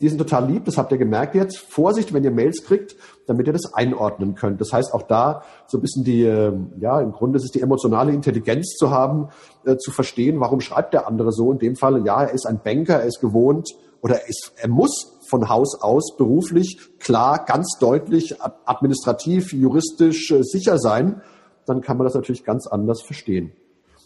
[0.00, 1.56] Die sind total lieb, das habt ihr gemerkt jetzt.
[1.56, 2.96] Vorsicht, wenn ihr Mails kriegt,
[3.28, 4.60] damit ihr das einordnen könnt.
[4.60, 7.60] Das heißt, auch da so ein bisschen die, äh, ja, im Grunde ist es die
[7.60, 9.28] emotionale Intelligenz zu haben,
[9.64, 11.52] äh, zu verstehen, warum schreibt der andere so.
[11.52, 13.70] In dem Fall, ja, er ist ein Banker, er ist gewohnt
[14.02, 20.42] oder er, ist, er muss von Haus aus beruflich klar, ganz deutlich, administrativ, juristisch äh,
[20.44, 21.22] sicher sein,
[21.66, 23.50] dann kann man das natürlich ganz anders verstehen.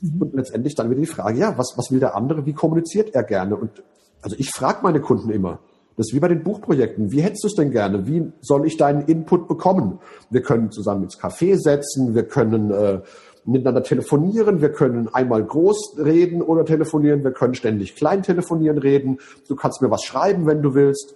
[0.00, 0.22] Mhm.
[0.22, 3.24] Und letztendlich dann wieder die Frage, ja, was, was will der andere, wie kommuniziert er
[3.24, 3.56] gerne?
[3.56, 3.82] Und
[4.22, 5.58] also ich frage meine Kunden immer,
[5.98, 7.12] das ist wie bei den Buchprojekten.
[7.12, 8.06] Wie hättest du es denn gerne?
[8.06, 9.98] Wie soll ich deinen Input bekommen?
[10.30, 13.00] Wir können zusammen ins Café setzen, wir können äh,
[13.48, 19.18] miteinander telefonieren, wir können einmal groß reden oder telefonieren, wir können ständig klein telefonieren, reden.
[19.48, 21.14] Du kannst mir was schreiben, wenn du willst.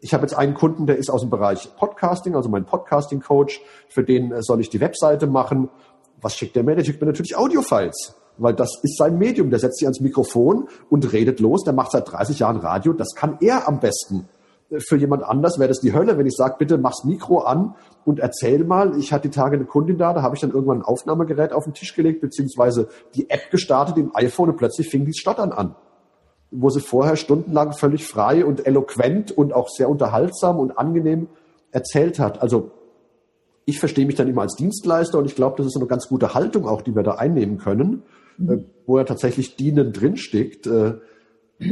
[0.00, 4.04] Ich habe jetzt einen Kunden, der ist aus dem Bereich Podcasting, also mein Podcasting-Coach, für
[4.04, 5.70] den äh, soll ich die Webseite machen.
[6.20, 6.76] Was schickt der mir?
[6.76, 9.50] Der schickt mir natürlich Audiofiles, weil das ist sein Medium.
[9.50, 11.64] Der setzt sich ans Mikrofon und redet los.
[11.64, 12.92] Der macht seit 30 Jahren Radio.
[12.92, 14.28] Das kann er am besten
[14.78, 18.20] für jemand anders wäre das die Hölle, wenn ich sage, bitte mach's Mikro an und
[18.20, 18.98] erzähl mal.
[18.98, 21.64] Ich hatte die Tage eine Kundin da, da habe ich dann irgendwann ein Aufnahmegerät auf
[21.64, 25.74] den Tisch gelegt, beziehungsweise die App gestartet im iPhone und plötzlich fing die Stottern an.
[26.50, 31.28] Wo sie vorher stundenlang völlig frei und eloquent und auch sehr unterhaltsam und angenehm
[31.70, 32.42] erzählt hat.
[32.42, 32.72] Also
[33.64, 36.34] ich verstehe mich dann immer als Dienstleister und ich glaube, das ist eine ganz gute
[36.34, 38.02] Haltung auch, die wir da einnehmen können,
[38.38, 38.50] mhm.
[38.50, 40.66] Äh, wo ja tatsächlich dienend drinsteckt.
[40.66, 40.94] Äh,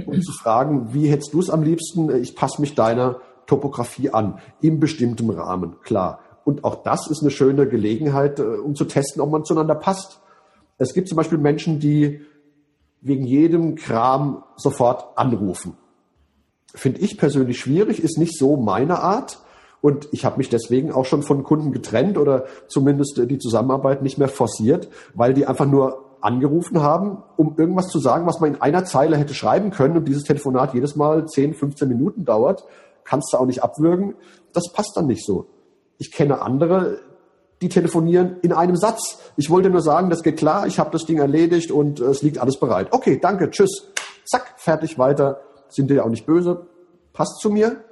[0.07, 2.11] um zu fragen, wie hättest du es am liebsten?
[2.23, 6.21] Ich passe mich deiner Topografie an, im bestimmten Rahmen, klar.
[6.45, 10.21] Und auch das ist eine schöne Gelegenheit, äh, um zu testen, ob man zueinander passt.
[10.79, 12.23] Es gibt zum Beispiel Menschen, die
[13.01, 15.77] wegen jedem Kram sofort anrufen.
[16.75, 19.41] Finde ich persönlich schwierig, ist nicht so meine Art.
[19.81, 24.19] Und ich habe mich deswegen auch schon von Kunden getrennt oder zumindest die Zusammenarbeit nicht
[24.19, 28.61] mehr forciert, weil die einfach nur angerufen haben, um irgendwas zu sagen, was man in
[28.61, 32.65] einer Zeile hätte schreiben können und dieses Telefonat jedes Mal 10, 15 Minuten dauert,
[33.05, 34.15] kannst du auch nicht abwürgen.
[34.53, 35.47] Das passt dann nicht so.
[35.99, 36.99] Ich kenne andere,
[37.63, 39.19] die telefonieren in einem Satz.
[39.37, 42.39] Ich wollte nur sagen, das geht klar, ich habe das Ding erledigt und es liegt
[42.39, 42.89] alles bereit.
[42.91, 43.89] Okay, danke, tschüss.
[44.25, 45.41] Zack, fertig, weiter.
[45.69, 46.67] Sind dir auch nicht böse.
[47.13, 47.85] Passt zu mir.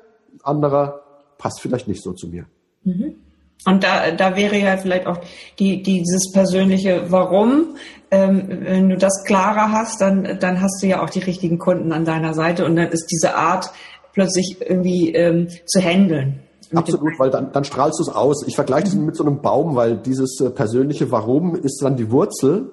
[0.42, 1.02] Anderer
[1.36, 2.46] passt vielleicht nicht so zu mir.
[2.84, 3.16] Mhm.
[3.64, 5.18] Und da, da wäre ja vielleicht auch
[5.58, 7.76] die, dieses persönliche Warum.
[8.10, 11.92] Ähm, wenn du das klarer hast, dann, dann hast du ja auch die richtigen Kunden
[11.92, 13.70] an deiner Seite und dann ist diese Art
[14.14, 16.40] plötzlich irgendwie ähm, zu handeln.
[16.74, 18.46] Absolut, weil dann, dann strahlst du es aus.
[18.46, 22.10] Ich vergleiche das mit so einem Baum, weil dieses äh, persönliche Warum ist dann die
[22.10, 22.70] Wurzel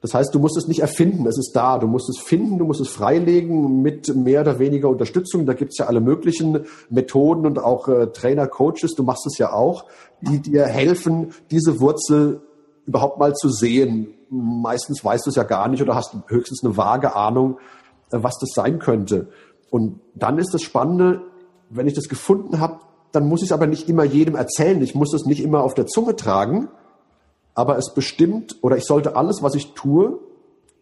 [0.00, 1.78] das heißt, du musst es nicht erfinden, es ist da.
[1.78, 5.44] Du musst es finden, du musst es freilegen mit mehr oder weniger Unterstützung.
[5.44, 9.52] Da gibt's ja alle möglichen Methoden und auch äh, Trainer, Coaches, du machst es ja
[9.52, 9.86] auch,
[10.20, 12.42] die dir helfen, diese Wurzel
[12.86, 14.14] überhaupt mal zu sehen.
[14.30, 17.58] Meistens weißt du es ja gar nicht oder hast höchstens eine vage Ahnung,
[18.12, 19.28] äh, was das sein könnte.
[19.70, 21.22] Und dann ist das Spannende,
[21.70, 22.78] wenn ich das gefunden habe,
[23.10, 24.80] dann muss ich es aber nicht immer jedem erzählen.
[24.80, 26.68] Ich muss es nicht immer auf der Zunge tragen,
[27.58, 30.20] aber es bestimmt oder ich sollte alles, was ich tue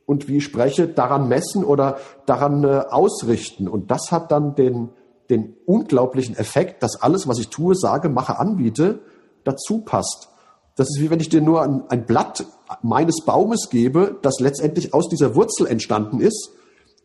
[0.05, 3.67] und wie ich spreche, daran messen oder daran äh, ausrichten.
[3.67, 4.91] Und das hat dann den,
[5.31, 8.99] den unglaublichen Effekt, dass alles, was ich tue, sage, mache, anbiete,
[9.43, 10.29] dazu passt.
[10.77, 12.45] Das ist wie wenn ich dir nur ein, ein Blatt
[12.83, 16.51] meines Baumes gebe, das letztendlich aus dieser Wurzel entstanden ist.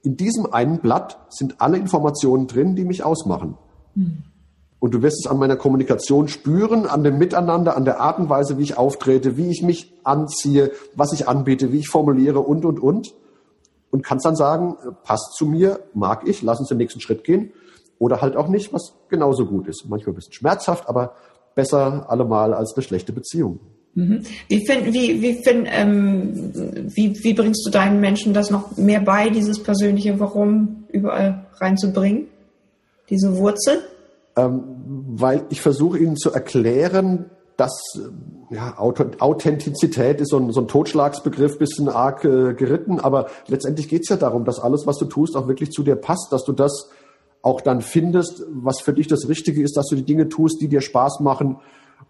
[0.04, 3.58] In diesem einen Blatt sind alle Informationen drin, die mich ausmachen.
[3.96, 4.24] Mhm.
[4.82, 8.30] Und du wirst es an meiner Kommunikation spüren, an dem Miteinander, an der Art und
[8.30, 12.66] Weise, wie ich auftrete, wie ich mich anziehe, was ich anbiete, wie ich formuliere und,
[12.66, 13.14] und, und.
[13.92, 17.52] Und kannst dann sagen, passt zu mir, mag ich, lass uns den nächsten Schritt gehen.
[18.00, 19.88] Oder halt auch nicht, was genauso gut ist.
[19.88, 21.14] Manchmal ein bisschen schmerzhaft, aber
[21.54, 23.60] besser allemal als eine schlechte Beziehung.
[23.94, 24.24] Mhm.
[24.48, 26.52] Wie, find, wie, wie, find, ähm,
[26.96, 32.30] wie, wie bringst du deinen Menschen das noch mehr bei, dieses persönliche Warum überall reinzubringen?
[33.12, 33.84] Diese Wurzel?
[34.46, 34.64] Ähm,
[35.14, 38.00] weil ich versuche ihnen zu erklären, dass
[38.50, 44.02] ja, Authentizität ist so ein, so ein Totschlagsbegriff, bisschen arg äh, geritten, aber letztendlich geht
[44.02, 46.54] es ja darum, dass alles, was du tust, auch wirklich zu dir passt, dass du
[46.54, 46.90] das
[47.42, 50.70] auch dann findest, was für dich das Richtige ist, dass du die Dinge tust, die
[50.70, 51.58] dir Spaß machen.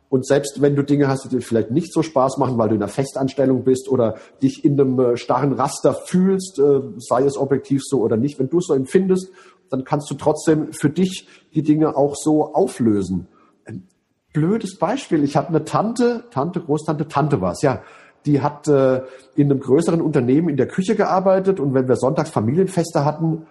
[0.10, 2.76] Und selbst wenn du Dinge hast, die dir vielleicht nicht so Spaß machen, weil du
[2.76, 7.38] in einer Festanstellung bist oder dich in einem äh, starren Raster fühlst, äh, sei es
[7.38, 9.32] objektiv so oder nicht, wenn du es so empfindest,
[9.72, 13.28] dann kannst du trotzdem für dich die Dinge auch so auflösen.
[13.66, 13.88] Ein
[14.34, 15.24] blödes Beispiel.
[15.24, 17.82] Ich habe eine Tante, Tante, Großtante, Tante war's, ja.
[18.26, 19.02] Die hat äh,
[19.36, 23.48] in einem größeren Unternehmen in der Küche gearbeitet und wenn wir sonntags Familienfeste hatten,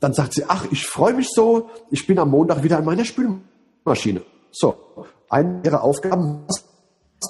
[0.00, 3.04] dann sagt sie, ach, ich freue mich so, ich bin am Montag wieder in meiner
[3.04, 4.22] Spülmaschine.
[4.50, 4.74] So,
[5.28, 6.44] eine ihrer Aufgaben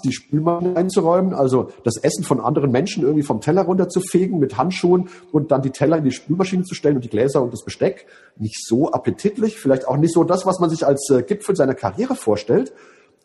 [0.00, 5.08] die Spülmaschine einzuräumen, also das Essen von anderen Menschen irgendwie vom Teller runterzufegen mit Handschuhen
[5.30, 8.06] und dann die Teller in die Spülmaschine zu stellen und die Gläser und das Besteck.
[8.36, 11.74] Nicht so appetitlich, vielleicht auch nicht so das, was man sich als äh, Gipfel seiner
[11.74, 12.72] Karriere vorstellt.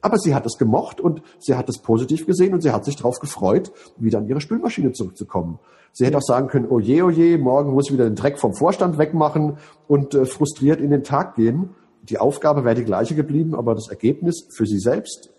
[0.01, 2.97] Aber sie hat es gemocht und sie hat es positiv gesehen und sie hat sich
[2.97, 5.59] darauf gefreut, wieder an ihre Spülmaschine zurückzukommen.
[5.91, 8.37] Sie hätte auch sagen können, oh je, oh je, morgen muss ich wieder den Dreck
[8.37, 11.71] vom Vorstand wegmachen und äh, frustriert in den Tag gehen
[12.09, 15.29] die Aufgabe wäre die gleiche geblieben, aber das Ergebnis für sie selbst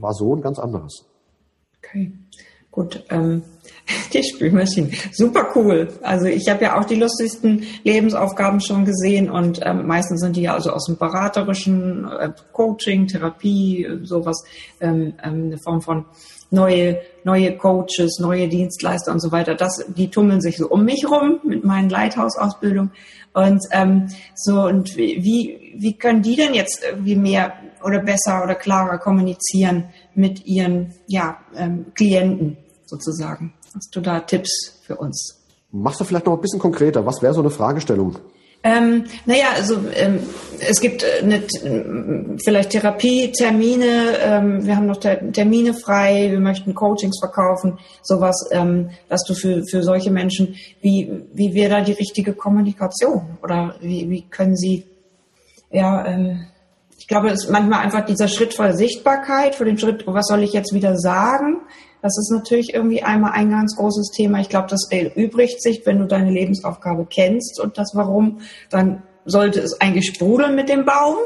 [0.00, 1.04] war so ein ganz anderes.
[1.78, 2.12] Okay,
[2.70, 3.04] gut.
[3.10, 3.42] Ähm,
[4.12, 5.88] die Spülmaschine, super cool.
[6.02, 10.42] Also ich habe ja auch die lustigsten Lebensaufgaben schon gesehen und ähm, meistens sind die
[10.42, 14.44] ja also aus dem beraterischen äh, Coaching, Therapie, sowas,
[14.80, 16.04] ähm, ähm, eine Form von
[16.50, 19.54] neue, neue Coaches, neue Dienstleister und so weiter.
[19.54, 22.92] Das, die tummeln sich so um mich rum mit meinen Leithausausbildungen.
[23.34, 28.54] Und ähm, so, und wie, wie können die denn jetzt irgendwie mehr oder besser oder
[28.54, 33.52] klarer kommunizieren mit ihren ja, ähm, Klienten sozusagen?
[33.74, 35.38] Hast du da Tipps für uns?
[35.70, 37.04] Machst du vielleicht noch ein bisschen konkreter?
[37.04, 38.18] Was wäre so eine Fragestellung?
[38.64, 40.18] Ähm, naja, also ähm,
[40.58, 41.42] es gibt äh, eine,
[42.42, 49.22] vielleicht Therapietermine, ähm, wir haben noch Termine frei, wir möchten Coachings verkaufen, sowas, ähm, dass
[49.24, 54.22] du für, für solche Menschen, wie, wie wäre da die richtige Kommunikation oder wie, wie
[54.22, 54.84] können sie,
[55.70, 56.46] ja, ähm,
[56.98, 60.42] ich glaube, es ist manchmal einfach dieser Schritt vor Sichtbarkeit, vor dem Schritt, was soll
[60.42, 61.60] ich jetzt wieder sagen,
[62.02, 64.40] das ist natürlich irgendwie einmal ein ganz großes Thema.
[64.40, 68.38] Ich glaube, das erübrigt sich, wenn du deine Lebensaufgabe kennst und das Warum,
[68.70, 71.16] dann sollte es eigentlich sprudeln mit dem Baum.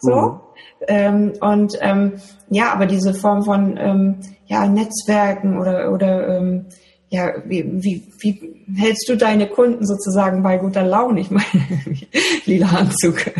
[0.00, 0.14] So.
[0.14, 0.40] Mhm.
[0.88, 2.14] Ähm, und ähm,
[2.50, 6.66] ja, aber diese Form von ähm, ja, Netzwerken oder, oder ähm,
[7.08, 11.20] ja, wie, wie, wie hältst du deine Kunden sozusagen bei guter Laune?
[11.20, 11.46] Ich meine,
[12.44, 13.30] lila Anzug.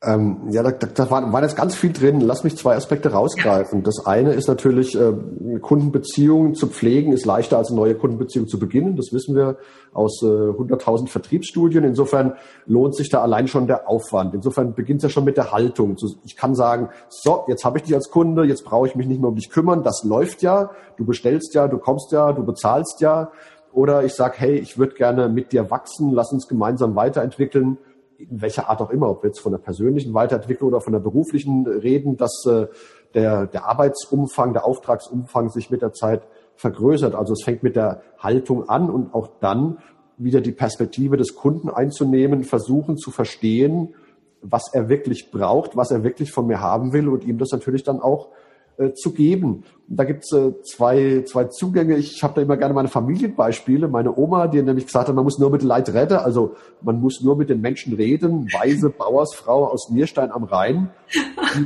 [0.00, 2.20] Ähm, ja, da, da war, war jetzt ganz viel drin.
[2.20, 3.82] Lass mich zwei Aspekte rausgreifen.
[3.82, 5.12] Das eine ist natürlich, äh,
[5.60, 8.94] Kundenbeziehungen zu pflegen ist leichter als eine neue Kundenbeziehung zu beginnen.
[8.94, 9.56] Das wissen wir
[9.92, 11.82] aus äh, 100.000 Vertriebsstudien.
[11.82, 12.34] Insofern
[12.64, 14.34] lohnt sich da allein schon der Aufwand.
[14.34, 15.96] Insofern beginnt es ja schon mit der Haltung.
[16.24, 19.20] Ich kann sagen, so, jetzt habe ich dich als Kunde, jetzt brauche ich mich nicht
[19.20, 19.82] mehr um dich kümmern.
[19.82, 20.70] Das läuft ja.
[20.96, 23.32] Du bestellst ja, du kommst ja, du bezahlst ja.
[23.72, 27.78] Oder ich sage, hey, ich würde gerne mit dir wachsen, lass uns gemeinsam weiterentwickeln
[28.18, 31.00] in welcher Art auch immer, ob wir jetzt von der persönlichen Weiterentwicklung oder von der
[31.00, 32.66] beruflichen reden, dass äh,
[33.14, 36.22] der, der Arbeitsumfang, der Auftragsumfang sich mit der Zeit
[36.56, 37.14] vergrößert.
[37.14, 39.78] Also es fängt mit der Haltung an und auch dann
[40.16, 43.94] wieder die Perspektive des Kunden einzunehmen, versuchen zu verstehen,
[44.42, 47.84] was er wirklich braucht, was er wirklich von mir haben will und ihm das natürlich
[47.84, 48.30] dann auch
[48.78, 49.64] äh, zu geben.
[49.88, 51.96] da gibt's äh, zwei, zwei Zugänge.
[51.96, 53.88] Ich habe da immer gerne meine Familienbeispiele.
[53.88, 57.20] Meine Oma, die nämlich gesagt hat, man muss nur mit Leid retten, also man muss
[57.20, 58.46] nur mit den Menschen reden.
[58.52, 60.90] Weise Bauersfrau aus Nierstein am Rhein.
[61.12, 61.62] Die,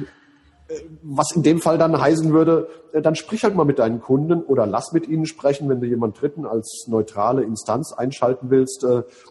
[0.72, 4.00] äh, was in dem Fall dann heißen würde, äh, dann sprich halt mal mit deinen
[4.00, 8.86] Kunden oder lass mit ihnen sprechen, wenn du jemand Dritten als neutrale Instanz einschalten willst,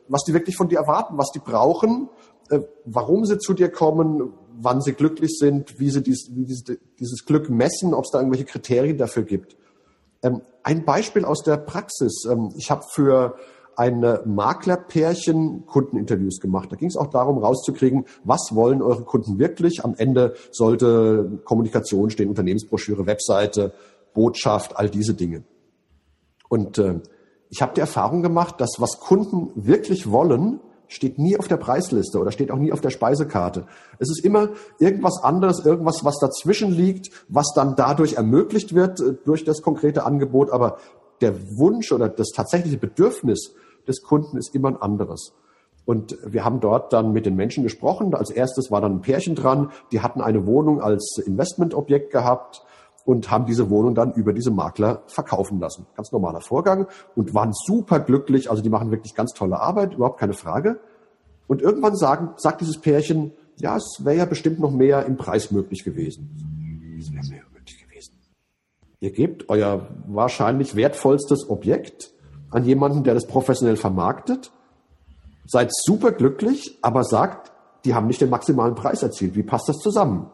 [0.08, 2.10] was die wirklich von dir erwarten, was die brauchen,
[2.86, 6.64] warum sie zu dir kommen, wann sie glücklich sind, wie sie dies, wie dieses,
[7.00, 9.58] dieses Glück messen, ob es da irgendwelche Kriterien dafür gibt.
[10.24, 12.26] Ähm, ein Beispiel aus der Praxis.
[12.30, 13.36] Ähm, ich habe für
[13.76, 16.72] ein Maklerpärchen Kundeninterviews gemacht.
[16.72, 19.84] Da ging es auch darum, rauszukriegen, was wollen eure Kunden wirklich.
[19.84, 23.74] Am Ende sollte Kommunikation stehen, Unternehmensbroschüre, Webseite,
[24.14, 25.44] Botschaft, all diese Dinge.
[26.50, 27.00] Und äh,
[27.50, 30.60] ich habe die Erfahrung gemacht, dass was Kunden wirklich wollen,
[30.92, 33.66] steht nie auf der Preisliste oder steht auch nie auf der Speisekarte.
[33.98, 39.14] Es ist immer irgendwas anderes, irgendwas, was dazwischen liegt, was dann dadurch ermöglicht wird äh,
[39.24, 40.52] durch das konkrete Angebot.
[40.52, 40.78] Aber
[41.22, 43.54] der Wunsch oder das tatsächliche Bedürfnis
[43.88, 45.34] des Kunden ist immer ein anderes.
[45.86, 48.14] Und wir haben dort dann mit den Menschen gesprochen.
[48.14, 49.72] Als erstes war dann ein Pärchen dran.
[49.92, 52.64] Die hatten eine Wohnung als Investmentobjekt gehabt
[53.06, 55.88] und haben diese Wohnung dann über diese Makler verkaufen lassen.
[55.96, 58.50] Ganz normaler Vorgang und waren super glücklich.
[58.50, 60.80] Also die machen wirklich ganz tolle Arbeit, überhaupt keine Frage.
[61.48, 65.52] Und irgendwann sagen, sagt dieses Pärchen, ja, es wäre ja bestimmt noch mehr im Preis
[65.52, 66.98] möglich gewesen.
[67.00, 68.14] Es wäre mehr möglich gewesen.
[69.00, 72.12] Ihr gebt euer wahrscheinlich wertvollstes Objekt
[72.52, 74.52] an jemanden, der das professionell vermarktet,
[75.46, 77.52] seid super glücklich, aber sagt,
[77.86, 79.36] die haben nicht den maximalen Preis erzielt.
[79.36, 80.30] Wie passt das zusammen?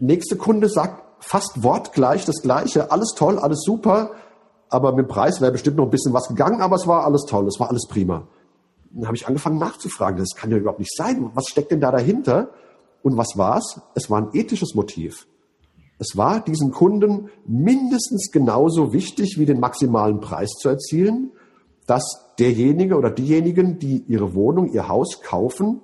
[0.00, 2.90] Nächste Kunde sagt fast wortgleich das Gleiche.
[2.92, 4.12] Alles toll, alles super,
[4.68, 7.24] aber mit dem Preis wäre bestimmt noch ein bisschen was gegangen, aber es war alles
[7.24, 8.28] toll, es war alles prima.
[8.90, 11.30] Dann habe ich angefangen nachzufragen, das kann ja überhaupt nicht sein.
[11.34, 12.50] Was steckt denn da dahinter?
[13.02, 13.80] Und was war's?
[13.94, 15.26] Es war ein ethisches Motiv.
[15.98, 21.32] Es war diesen Kunden mindestens genauso wichtig, wie den maximalen Preis zu erzielen,
[21.86, 22.04] dass
[22.38, 25.80] derjenige oder diejenigen, die ihre Wohnung, ihr Haus kaufen,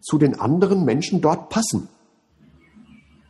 [0.00, 1.88] zu den anderen Menschen dort passen.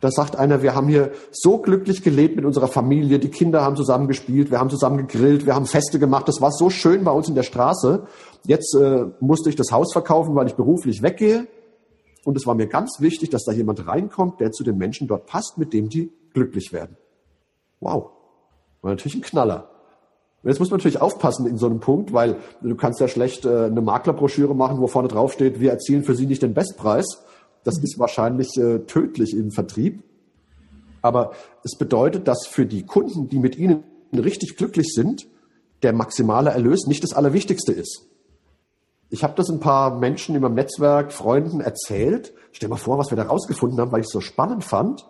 [0.03, 3.77] Da sagt einer, wir haben hier so glücklich gelebt mit unserer Familie, die Kinder haben
[3.77, 7.11] zusammen gespielt, wir haben zusammen gegrillt, wir haben Feste gemacht, das war so schön bei
[7.11, 8.05] uns in der Straße.
[8.45, 11.47] Jetzt äh, musste ich das Haus verkaufen, weil ich beruflich weggehe.
[12.25, 15.25] Und es war mir ganz wichtig, dass da jemand reinkommt, der zu den Menschen dort
[15.25, 16.97] passt, mit dem die glücklich werden.
[17.79, 18.09] Wow.
[18.81, 19.69] War natürlich ein Knaller.
[20.43, 23.45] Und jetzt muss man natürlich aufpassen in so einem Punkt, weil du kannst ja schlecht
[23.45, 27.23] äh, eine Maklerbroschüre machen, wo vorne drauf steht, wir erzielen für Sie nicht den Bestpreis.
[27.63, 30.03] Das ist wahrscheinlich äh, tödlich im Vertrieb.
[31.01, 35.27] Aber es bedeutet, dass für die Kunden, die mit Ihnen richtig glücklich sind,
[35.81, 38.07] der maximale Erlös nicht das Allerwichtigste ist.
[39.09, 42.33] Ich habe das ein paar Menschen in meinem Netzwerk, Freunden erzählt.
[42.51, 45.05] Stell mal vor, was wir da rausgefunden haben, weil ich es so spannend fand.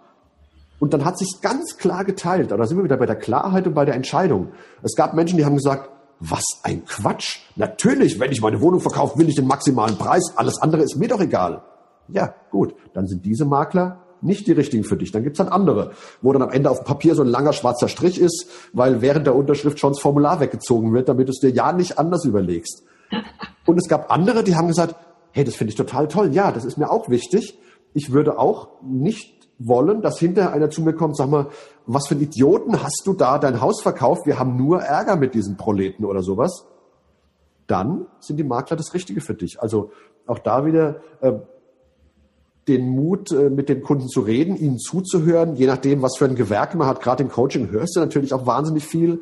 [0.79, 2.51] Und dann hat sich ganz klar geteilt.
[2.51, 4.49] Da sind wir wieder bei der Klarheit und bei der Entscheidung.
[4.81, 5.89] Es gab Menschen, die haben gesagt,
[6.19, 7.39] was ein Quatsch.
[7.55, 10.33] Natürlich, wenn ich meine Wohnung verkaufe, will ich den maximalen Preis.
[10.35, 11.63] Alles andere ist mir doch egal.
[12.07, 12.75] Ja, gut.
[12.93, 15.11] Dann sind diese Makler nicht die richtigen für dich.
[15.11, 17.87] Dann gibt's dann andere, wo dann am Ende auf dem Papier so ein langer schwarzer
[17.87, 21.49] Strich ist, weil während der Unterschrift schon das Formular weggezogen wird, damit du es dir
[21.49, 22.83] ja nicht anders überlegst.
[23.65, 24.95] Und es gab andere, die haben gesagt,
[25.31, 26.33] hey, das finde ich total toll.
[26.33, 27.59] Ja, das ist mir auch wichtig.
[27.93, 31.47] Ich würde auch nicht wollen, dass hinterher einer zu mir kommt, sag mal,
[31.85, 34.25] was für ein Idioten hast du da dein Haus verkauft?
[34.25, 36.65] Wir haben nur Ärger mit diesen Proleten oder sowas.
[37.67, 39.61] Dann sind die Makler das Richtige für dich.
[39.61, 39.91] Also
[40.25, 41.33] auch da wieder äh,
[42.67, 46.35] den Mut, äh, mit den Kunden zu reden, ihnen zuzuhören, je nachdem, was für ein
[46.35, 47.01] Gewerk man hat.
[47.01, 49.21] Gerade im Coaching hörst du natürlich auch wahnsinnig viel,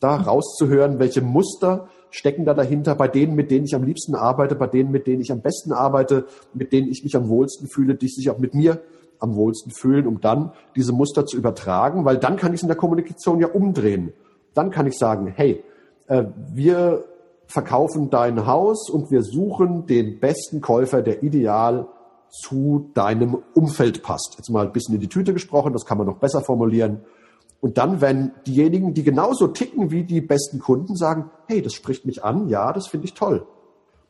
[0.00, 4.54] da rauszuhören, welche Muster stecken da dahinter, bei denen, mit denen ich am liebsten arbeite,
[4.54, 7.94] bei denen, mit denen ich am besten arbeite, mit denen ich mich am wohlsten fühle,
[7.94, 8.82] die sich auch mit mir
[9.18, 12.68] am wohlsten fühlen, um dann diese Muster zu übertragen, weil dann kann ich es in
[12.68, 14.12] der Kommunikation ja umdrehen.
[14.52, 15.62] Dann kann ich sagen, hey,
[16.08, 17.04] äh, wir
[17.46, 21.86] verkaufen dein Haus und wir suchen den besten Käufer, der ideal
[22.32, 24.36] zu deinem Umfeld passt.
[24.38, 27.02] Jetzt mal ein bisschen in die Tüte gesprochen, das kann man noch besser formulieren.
[27.60, 32.06] Und dann, wenn diejenigen, die genauso ticken wie die besten Kunden, sagen, hey, das spricht
[32.06, 33.46] mich an, ja, das finde ich toll.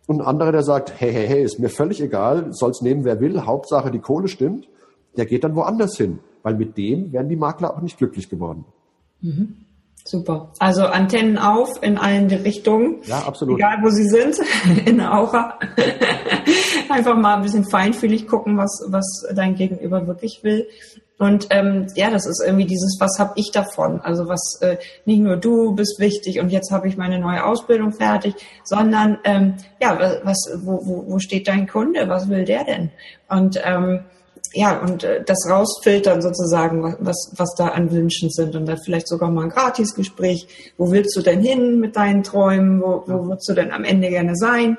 [0.06, 3.20] Und ein anderer, der sagt, hey, hey, hey, ist mir völlig egal, soll's nehmen, wer
[3.20, 4.68] will, Hauptsache die Kohle stimmt,
[5.16, 8.64] der geht dann woanders hin, weil mit dem wären die Makler auch nicht glücklich geworden.
[9.20, 9.56] Mhm.
[10.04, 10.50] Super.
[10.58, 12.96] Also Antennen auf in allen Richtungen.
[13.04, 13.58] Ja, absolut.
[13.58, 14.36] Egal wo sie sind,
[14.86, 15.58] in der Aura.
[16.90, 20.66] Einfach mal ein bisschen feinfühlig gucken, was, was dein Gegenüber wirklich will.
[21.18, 24.00] Und ähm, ja, das ist irgendwie dieses, was habe ich davon?
[24.00, 27.92] Also was äh, nicht nur du bist wichtig und jetzt habe ich meine neue Ausbildung
[27.92, 32.08] fertig, sondern ähm, ja, was, wo, wo, wo steht dein Kunde?
[32.08, 32.90] Was will der denn?
[33.28, 34.00] Und ähm,
[34.52, 39.08] ja, und äh, das rausfiltern sozusagen, was, was da an Wünschen sind und dann vielleicht
[39.08, 40.74] sogar mal ein Gratisgespräch.
[40.76, 42.82] Wo willst du denn hin mit deinen Träumen?
[42.82, 44.76] Wo, wo würdest du denn am Ende gerne sein?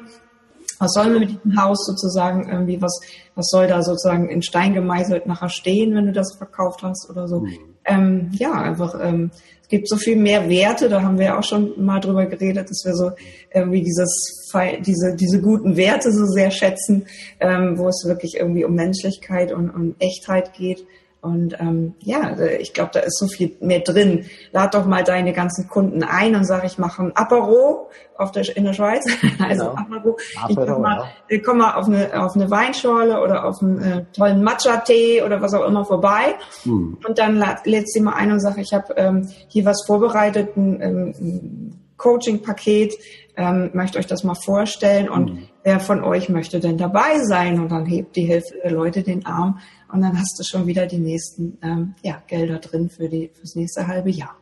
[0.84, 3.00] Was sollen wir mit diesem Haus sozusagen irgendwie, was,
[3.36, 7.26] was soll da sozusagen in Stein gemeißelt nachher stehen, wenn du das verkauft hast oder
[7.30, 7.40] so?
[7.40, 7.58] Mhm.
[7.86, 11.44] Ähm, ja, einfach, ähm, es gibt so viel mehr Werte, da haben wir ja auch
[11.44, 13.12] schon mal drüber geredet, dass wir so
[13.54, 14.52] irgendwie dieses,
[14.86, 17.06] diese, diese guten Werte so sehr schätzen,
[17.40, 20.86] ähm, wo es wirklich irgendwie um Menschlichkeit und um Echtheit geht.
[21.24, 24.26] Und ähm, ja, äh, ich glaube, da ist so viel mehr drin.
[24.52, 28.58] Lad doch mal deine ganzen Kunden ein und sag, ich mache ein Apero auf der,
[28.58, 29.06] in der Schweiz.
[29.40, 29.76] also genau.
[29.76, 30.18] Apero.
[30.50, 31.38] Ich komm mal, ja.
[31.40, 35.54] komm mal auf eine, auf eine Weinschorle oder auf einen äh, tollen Matcha-Tee oder was
[35.54, 36.36] auch immer vorbei.
[36.64, 36.98] Hm.
[37.08, 40.82] Und dann lädst du mal ein und sag, ich habe ähm, hier was vorbereitet, ein,
[40.82, 42.96] ähm, ein Coaching-Paket,
[43.38, 45.48] ähm, möchte euch das mal vorstellen und hm.
[45.64, 47.62] wer von euch möchte denn dabei sein?
[47.62, 49.60] Und dann hebt die Hälfte der Leute den Arm
[49.94, 53.56] und dann hast du schon wieder die nächsten ähm, ja, Gelder drin für die fürs
[53.56, 54.36] nächste halbe Jahr.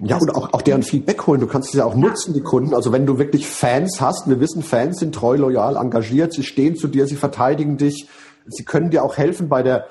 [0.00, 1.40] Ja, und auch, auch deren Feedback holen.
[1.40, 2.00] Du kannst es ja auch ja.
[2.00, 2.74] nutzen, die Kunden.
[2.74, 6.76] Also wenn du wirklich Fans hast, wir wissen, Fans sind treu, loyal, engagiert, sie stehen
[6.76, 8.08] zu dir, sie verteidigen dich,
[8.46, 9.86] sie können dir auch helfen bei der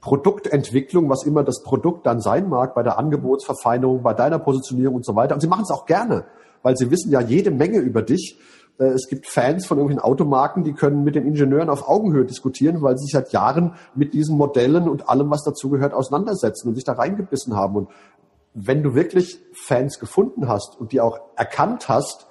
[0.00, 5.04] Produktentwicklung, was immer das Produkt dann sein mag, bei der Angebotsverfeinerung, bei deiner Positionierung und
[5.04, 5.34] so weiter.
[5.34, 6.24] Und sie machen es auch gerne,
[6.62, 8.38] weil sie wissen ja jede Menge über dich.
[8.78, 12.82] Äh, es gibt Fans von irgendwelchen Automarken, die können mit den Ingenieuren auf Augenhöhe diskutieren,
[12.82, 16.84] weil sie sich seit Jahren mit diesen Modellen und allem, was dazugehört, auseinandersetzen und sich
[16.84, 17.76] da reingebissen haben.
[17.76, 17.88] Und
[18.54, 22.26] wenn du wirklich Fans gefunden hast und die auch erkannt hast,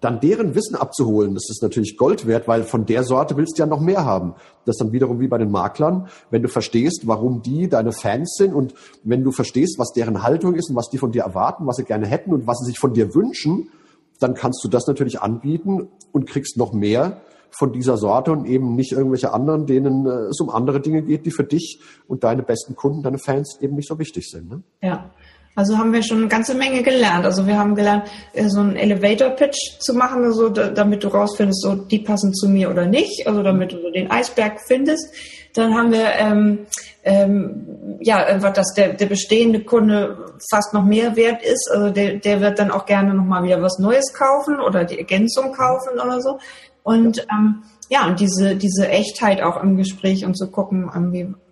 [0.00, 3.62] dann deren Wissen abzuholen, das ist natürlich Gold wert, weil von der Sorte willst du
[3.62, 4.34] ja noch mehr haben.
[4.64, 8.36] Das ist dann wiederum wie bei den Maklern, wenn du verstehst, warum die deine Fans
[8.36, 11.66] sind und wenn du verstehst, was deren Haltung ist und was die von dir erwarten,
[11.66, 13.70] was sie gerne hätten und was sie sich von dir wünschen,
[14.18, 18.74] dann kannst du das natürlich anbieten und kriegst noch mehr von dieser Sorte und eben
[18.74, 22.42] nicht irgendwelche anderen, denen äh, es um andere Dinge geht, die für dich und deine
[22.42, 24.50] besten Kunden, deine Fans eben nicht so wichtig sind.
[24.50, 24.62] Ne?
[24.82, 25.10] Ja.
[25.54, 27.24] Also haben wir schon eine ganze Menge gelernt.
[27.24, 31.74] Also wir haben gelernt, äh, so einen Elevator-Pitch zu machen, also damit du rausfindest, so
[31.74, 35.12] die passen zu mir oder nicht, also damit du den Eisberg findest.
[35.54, 36.66] Dann haben wir ähm,
[37.02, 41.70] ähm, ja einfach, dass der, der bestehende Kunde fast noch mehr wert ist.
[41.72, 45.52] Also der, der wird dann auch gerne nochmal wieder was Neues kaufen oder die Ergänzung
[45.52, 46.38] kaufen oder so.
[46.82, 50.90] Und ähm, ja, und diese, diese Echtheit auch im Gespräch und zu gucken,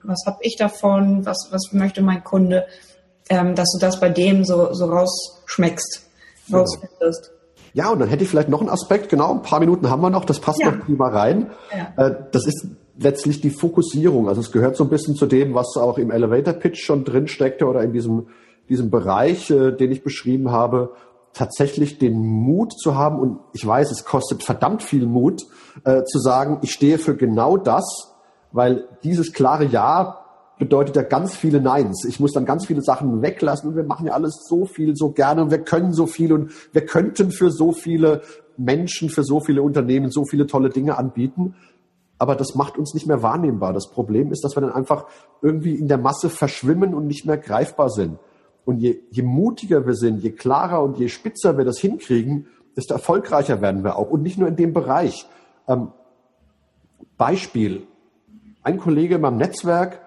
[0.03, 2.67] was habe ich davon, was, was möchte mein Kunde
[3.29, 6.09] ähm, dass du das bei dem so, so rausschmeckst,
[6.53, 7.33] rausfindest.
[7.73, 10.11] Ja, und dann hätte ich vielleicht noch einen Aspekt, genau, ein paar Minuten haben wir
[10.11, 10.71] noch, das passt ja.
[10.71, 11.51] noch prima rein.
[11.77, 12.07] Ja.
[12.07, 12.67] Äh, das ist
[12.99, 14.29] letztlich die Fokussierung.
[14.29, 17.29] Also es gehört so ein bisschen zu dem, was auch im Elevator Pitch schon drin
[17.29, 18.29] steckte oder in diesem,
[18.69, 20.93] diesem Bereich, äh, den ich beschrieben habe,
[21.33, 25.43] tatsächlich den Mut zu haben, und ich weiß, es kostet verdammt viel Mut,
[25.85, 28.15] äh, zu sagen, ich stehe für genau das,
[28.53, 30.23] weil dieses klare Ja
[30.59, 32.07] bedeutet ja ganz viele Neins.
[32.09, 35.11] Ich muss dann ganz viele Sachen weglassen und wir machen ja alles so viel, so
[35.11, 38.23] gerne und wir können so viel und wir könnten für so viele
[38.57, 41.55] Menschen, für so viele Unternehmen so viele tolle Dinge anbieten.
[42.19, 43.73] Aber das macht uns nicht mehr wahrnehmbar.
[43.73, 45.07] Das Problem ist, dass wir dann einfach
[45.43, 48.19] irgendwie in der Masse verschwimmen und nicht mehr greifbar sind.
[48.65, 52.47] Und je, je mutiger wir sind, je klarer und je spitzer wir das hinkriegen,
[52.77, 54.11] desto erfolgreicher werden wir auch.
[54.11, 55.27] Und nicht nur in dem Bereich.
[55.69, 55.93] Ähm,
[57.17, 57.87] Beispiel.
[58.63, 60.01] Ein Kollege in meinem Netzwerk,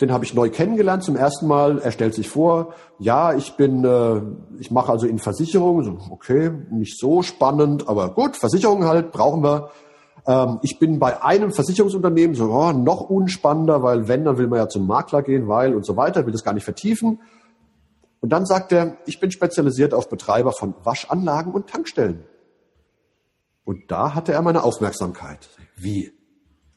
[0.00, 1.78] den habe ich neu kennengelernt zum ersten Mal.
[1.78, 4.22] Er stellt sich vor, ja, ich bin, äh,
[4.58, 5.84] ich mache also in Versicherungen.
[5.84, 9.70] So, okay, nicht so spannend, aber gut, Versicherungen halt brauchen wir.
[10.28, 14.58] Ähm, ich bin bei einem Versicherungsunternehmen so oh, noch unspannender, weil wenn, dann will man
[14.58, 17.20] ja zum Makler gehen, weil und so weiter, will das gar nicht vertiefen.
[18.20, 22.24] Und dann sagt er, ich bin spezialisiert auf Betreiber von Waschanlagen und Tankstellen.
[23.64, 25.48] Und da hatte er meine Aufmerksamkeit.
[25.76, 26.12] Wie?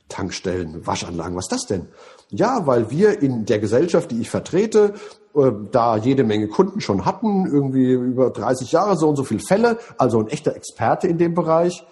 [0.07, 1.87] Tankstellen, Waschanlagen, was ist das denn?
[2.29, 4.93] Ja, weil wir in der Gesellschaft, die ich vertrete,
[5.33, 9.39] äh, da jede Menge Kunden schon hatten, irgendwie über 30 Jahre so und so viele
[9.39, 11.85] Fälle, also ein echter Experte in dem Bereich.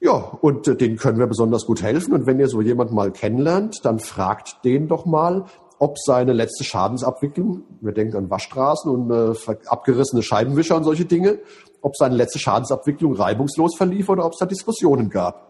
[0.00, 2.12] Ja, und äh, den können wir besonders gut helfen.
[2.12, 5.44] Und wenn ihr so jemand mal kennenlernt, dann fragt den doch mal,
[5.80, 9.34] ob seine letzte Schadensabwicklung, wir denken an Waschstraßen und äh,
[9.66, 11.38] abgerissene Scheibenwischer und solche Dinge,
[11.82, 15.48] ob seine letzte Schadensabwicklung reibungslos verlief oder ob es da Diskussionen gab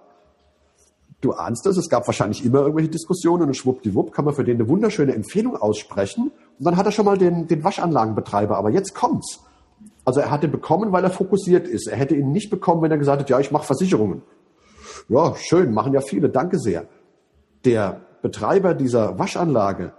[1.20, 4.56] du ahnst es, es gab wahrscheinlich immer irgendwelche Diskussionen und schwuppdiwupp kann man für den
[4.56, 6.30] eine wunderschöne Empfehlung aussprechen.
[6.58, 8.56] Und dann hat er schon mal den, den Waschanlagenbetreiber.
[8.56, 9.40] Aber jetzt kommt's.
[10.04, 11.86] Also er hat ihn bekommen, weil er fokussiert ist.
[11.86, 14.22] Er hätte ihn nicht bekommen, wenn er gesagt hat, ja, ich mache Versicherungen.
[15.08, 16.86] Ja, schön, machen ja viele, danke sehr.
[17.64, 19.92] Der Betreiber dieser Waschanlage,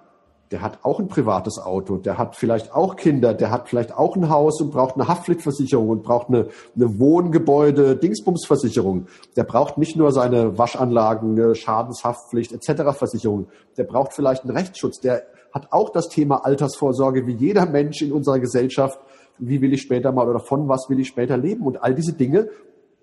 [0.52, 4.16] der hat auch ein privates Auto, der hat vielleicht auch Kinder, der hat vielleicht auch
[4.16, 9.08] ein Haus und braucht eine Haftpflichtversicherung und braucht eine, eine Wohngebäude, Dingsbumsversicherung.
[9.36, 12.98] Der braucht nicht nur seine Waschanlagen, eine Schadenshaftpflicht etc.
[12.98, 13.48] Versicherung.
[13.78, 15.00] Der braucht vielleicht einen Rechtsschutz.
[15.00, 15.24] Der
[15.54, 19.00] hat auch das Thema Altersvorsorge wie jeder Mensch in unserer Gesellschaft.
[19.38, 21.66] Wie will ich später mal oder von was will ich später leben?
[21.66, 22.50] Und all diese Dinge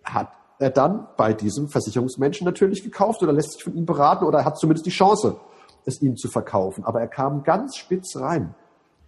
[0.05, 0.29] hat
[0.59, 4.59] er dann bei diesem Versicherungsmenschen natürlich gekauft oder lässt sich von ihm beraten oder hat
[4.59, 5.37] zumindest die Chance
[5.85, 6.85] es ihm zu verkaufen.
[6.85, 8.55] Aber er kam ganz spitz rein.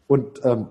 [0.07, 0.69] Und ähm,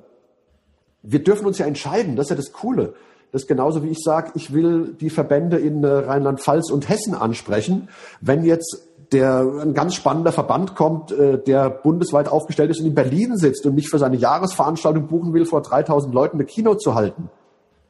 [1.03, 2.93] wir dürfen uns ja entscheiden, das ist ja das Coole.
[3.31, 7.13] Das ist genauso wie ich sage, ich will die Verbände in äh, Rheinland-Pfalz und Hessen
[7.13, 7.89] ansprechen.
[8.21, 12.95] Wenn jetzt der ein ganz spannender Verband kommt, äh, der bundesweit aufgestellt ist und in
[12.95, 16.95] Berlin sitzt und mich für seine Jahresveranstaltung buchen will, vor 3000 Leuten eine Kino zu
[16.95, 17.29] halten,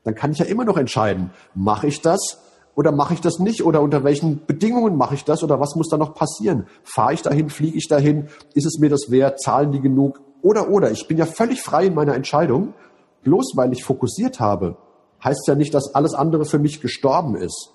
[0.04, 2.40] dann kann ich ja immer noch entscheiden, mache ich das
[2.78, 3.66] oder mache ich das nicht?
[3.66, 5.44] Oder unter welchen Bedingungen mache ich das?
[5.44, 6.68] Oder was muss da noch passieren?
[6.84, 7.50] Fahre ich dahin?
[7.50, 8.28] Fliege ich dahin?
[8.54, 9.42] Ist es mir das wert?
[9.42, 10.22] Zahlen die genug?
[10.44, 10.92] Oder, oder.
[10.92, 12.76] Ich bin ja völlig frei in meiner Entscheidung.
[13.24, 14.78] Bloß weil ich fokussiert habe,
[15.24, 17.74] heißt ja nicht, dass alles andere für mich gestorben ist.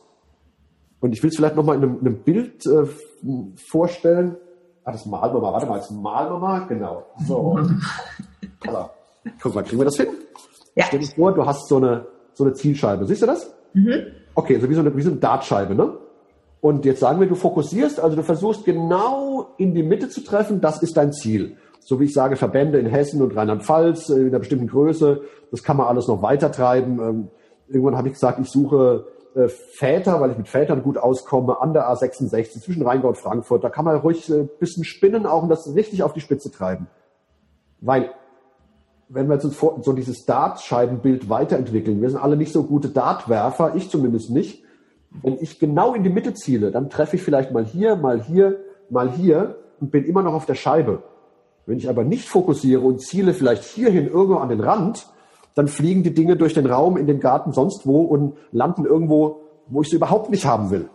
[1.01, 2.87] Und ich will es vielleicht nochmal in einem, in einem Bild äh,
[3.57, 4.37] vorstellen.
[4.85, 5.53] Ah, das malen wir mal.
[5.53, 6.67] Warte mal, jetzt malen wir mal.
[6.69, 7.07] Genau.
[7.27, 7.59] So.
[8.69, 8.91] also,
[9.43, 10.07] guck mal, kriegen wir das hin?
[10.77, 10.85] Ja.
[10.85, 13.05] Stell dir vor, du hast so eine, so eine Zielscheibe.
[13.05, 13.53] Siehst du das?
[13.75, 14.22] Mhm.
[14.35, 15.95] Okay, so wie so eine, wie so eine Dartscheibe, ne?
[16.61, 20.61] Und jetzt sagen wir, du fokussierst, also du versuchst genau in die Mitte zu treffen,
[20.61, 21.57] das ist dein Ziel.
[21.81, 25.65] So wie ich sage, Verbände in Hessen und Rheinland-Pfalz äh, in einer bestimmten Größe, das
[25.65, 27.01] kann man alles noch weiter treiben.
[27.01, 27.29] Ähm,
[27.67, 31.73] irgendwann habe ich gesagt, ich suche äh, Väter, weil ich mit Vätern gut auskomme, an
[31.73, 33.65] der A66 zwischen Rheingau und Frankfurt.
[33.65, 36.87] Da kann man ruhig ein bisschen spinnen auch und das richtig auf die Spitze treiben.
[37.81, 38.13] Weil
[39.15, 43.91] wenn wir jetzt so dieses Dartscheibenbild weiterentwickeln, wir sind alle nicht so gute Dartwerfer, ich
[43.91, 44.65] zumindest nicht.
[45.23, 48.61] Wenn ich genau in die Mitte ziele, dann treffe ich vielleicht mal hier, mal hier,
[48.89, 51.03] mal hier und bin immer noch auf der Scheibe.
[51.67, 55.07] Wenn ich aber nicht fokussiere und ziele vielleicht hierhin irgendwo an den Rand,
[55.55, 59.43] dann fliegen die Dinge durch den Raum, in den Garten, sonst wo und landen irgendwo,
[59.69, 60.89] wo ich sie überhaupt nicht haben will.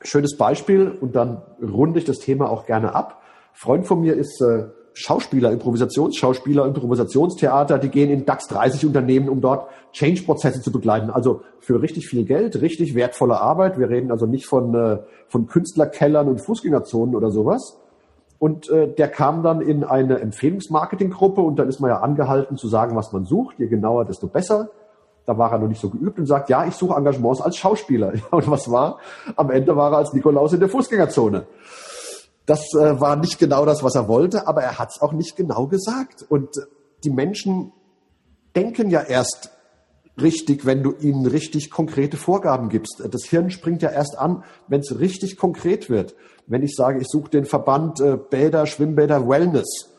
[0.00, 3.20] Schönes Beispiel und dann runde ich das Thema auch gerne ab.
[3.52, 9.40] Freund von mir ist äh, Schauspieler, Improvisationsschauspieler, Improvisationstheater, die gehen in DAX 30 Unternehmen, um
[9.40, 11.10] dort Change-Prozesse zu begleiten.
[11.10, 13.78] Also für richtig viel Geld, richtig wertvolle Arbeit.
[13.78, 17.78] Wir reden also nicht von, äh, von Künstlerkellern und Fußgängerzonen oder sowas.
[18.38, 22.68] Und äh, der kam dann in eine Empfehlungsmarketinggruppe und dann ist man ja angehalten zu
[22.68, 23.58] sagen, was man sucht.
[23.58, 24.70] Je genauer, desto besser.
[25.26, 28.12] Da war er noch nicht so geübt und sagt, ja, ich suche Engagements als Schauspieler.
[28.30, 28.98] und was war?
[29.36, 31.46] Am Ende war er als Nikolaus in der Fußgängerzone.
[32.48, 35.36] Das äh, war nicht genau das, was er wollte, aber er hat es auch nicht
[35.36, 36.24] genau gesagt.
[36.26, 36.62] Und äh,
[37.04, 37.72] die Menschen
[38.56, 39.50] denken ja erst
[40.18, 43.02] richtig, wenn du ihnen richtig konkrete Vorgaben gibst.
[43.10, 46.14] Das Hirn springt ja erst an, wenn es richtig konkret wird.
[46.46, 49.90] Wenn ich sage, ich suche den Verband äh, Bäder, Schwimmbäder, Wellness,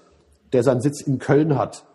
[0.52, 1.86] der seinen Sitz in Köln hat,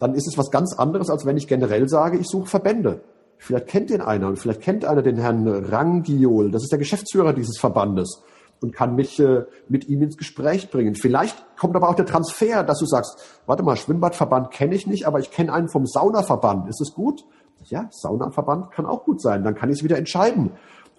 [0.00, 3.02] dann ist es was ganz anderes, als wenn ich generell sage, ich suche Verbände.
[3.38, 7.32] Vielleicht kennt den einer und vielleicht kennt einer den Herrn Rangiol, das ist der Geschäftsführer
[7.32, 8.20] dieses Verbandes
[8.62, 10.94] und kann mich äh, mit ihm ins Gespräch bringen.
[10.94, 15.06] Vielleicht kommt aber auch der Transfer, dass du sagst, warte mal, Schwimmbadverband kenne ich nicht,
[15.06, 16.68] aber ich kenne einen vom Saunaverband.
[16.68, 17.24] Ist es gut?
[17.64, 19.44] Ja, Saunaverband kann auch gut sein.
[19.44, 20.52] Dann kann ich es wieder entscheiden.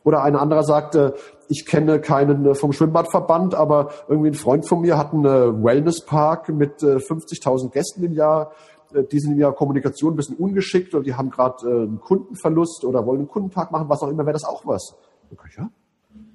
[0.04, 1.14] Oder ein anderer sagt, äh,
[1.48, 5.64] ich kenne keinen äh, vom Schwimmbadverband, aber irgendwie ein Freund von mir hat einen äh,
[5.64, 8.52] Wellnesspark mit äh, 50.000 Gästen im Jahr.
[8.94, 12.02] Äh, die sind im Jahr Kommunikation ein bisschen ungeschickt und die haben gerade äh, einen
[12.02, 14.96] Kundenverlust oder wollen einen Kundenpark machen, was auch immer, wäre das auch was.
[15.32, 15.70] Okay, ja,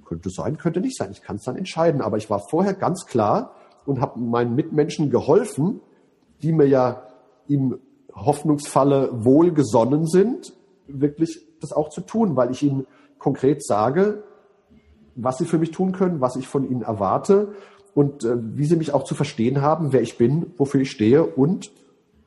[0.09, 1.11] könnte sein, könnte nicht sein.
[1.13, 2.01] Ich kann es dann entscheiden.
[2.01, 3.55] Aber ich war vorher ganz klar
[3.85, 5.81] und habe meinen Mitmenschen geholfen,
[6.43, 7.03] die mir ja
[7.49, 7.79] im
[8.15, 10.53] Hoffnungsfalle wohlgesonnen sind,
[10.87, 12.87] wirklich das auch zu tun, weil ich ihnen
[13.19, 14.23] konkret sage,
[15.15, 17.55] was sie für mich tun können, was ich von ihnen erwarte
[17.95, 21.25] und äh, wie sie mich auch zu verstehen haben, wer ich bin, wofür ich stehe
[21.25, 21.71] und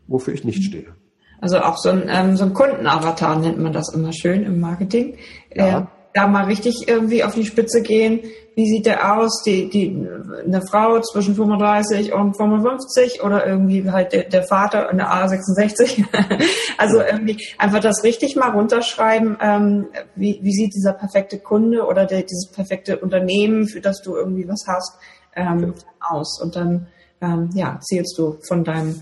[0.08, 0.94] wofür ich nicht stehe.
[1.40, 5.18] Also auch so ein, ähm, so ein Kundenavatar nennt man das immer schön im Marketing.
[5.56, 5.88] Ja.
[6.14, 8.22] Da mal richtig irgendwie auf die Spitze gehen.
[8.56, 9.44] Wie sieht der aus?
[9.44, 10.08] Die, die,
[10.46, 16.04] eine Frau zwischen 35 und 55 oder irgendwie halt der, der Vater in der A66.
[16.78, 19.38] also irgendwie einfach das richtig mal runterschreiben.
[19.42, 24.16] Ähm, wie, wie sieht dieser perfekte Kunde oder der, dieses perfekte Unternehmen, für das du
[24.16, 24.98] irgendwie was hast,
[25.36, 26.42] ähm, aus?
[26.42, 26.88] Und dann,
[27.22, 29.02] ähm, ja, zählst du von deinem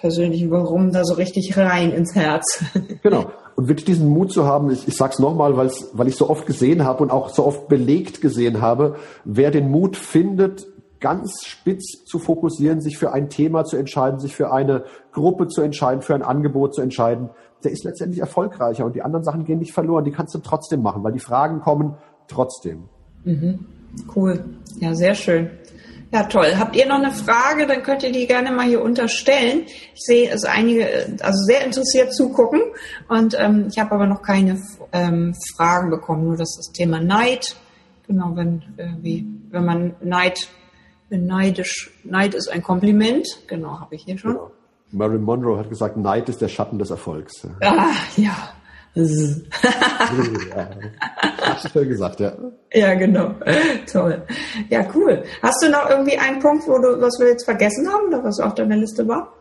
[0.00, 2.64] persönlichen Warum da so richtig rein ins Herz.
[3.02, 3.30] genau.
[3.60, 6.46] Und wirklich diesen Mut zu haben, ich, ich sage es nochmal, weil ich so oft
[6.46, 8.96] gesehen habe und auch so oft belegt gesehen habe,
[9.26, 10.66] wer den Mut findet,
[10.98, 15.60] ganz spitz zu fokussieren, sich für ein Thema zu entscheiden, sich für eine Gruppe zu
[15.60, 17.28] entscheiden, für ein Angebot zu entscheiden,
[17.62, 20.80] der ist letztendlich erfolgreicher und die anderen Sachen gehen nicht verloren, die kannst du trotzdem
[20.80, 21.98] machen, weil die Fragen kommen
[22.28, 22.84] trotzdem.
[23.24, 23.66] Mhm.
[24.16, 24.42] Cool.
[24.78, 25.50] Ja, sehr schön.
[26.12, 26.54] Ja, toll.
[26.58, 29.62] Habt ihr noch eine Frage, dann könnt ihr die gerne mal hier unterstellen.
[29.94, 32.60] Ich sehe, dass einige also sehr interessiert zugucken
[33.08, 34.60] und ähm, ich habe aber noch keine
[34.92, 37.54] ähm, Fragen bekommen, nur das, das Thema Neid.
[38.08, 40.48] Genau, wenn, äh, wie, wenn man Neid,
[41.10, 44.32] wenn neidisch, Neid ist ein Kompliment, genau, habe ich hier schon.
[44.32, 44.50] Genau.
[44.90, 47.46] Marilyn Monroe hat gesagt, Neid ist der Schatten des Erfolgs.
[47.60, 48.50] Ah, ja,
[48.94, 49.04] ja,
[51.40, 52.32] hast du gesagt, ja.
[52.72, 53.34] Ja, genau.
[53.90, 54.22] Toll.
[54.68, 55.24] Ja, cool.
[55.42, 58.40] Hast du noch irgendwie einen Punkt, wo du, was wir jetzt vergessen haben oder was
[58.40, 59.32] auf deiner Liste war?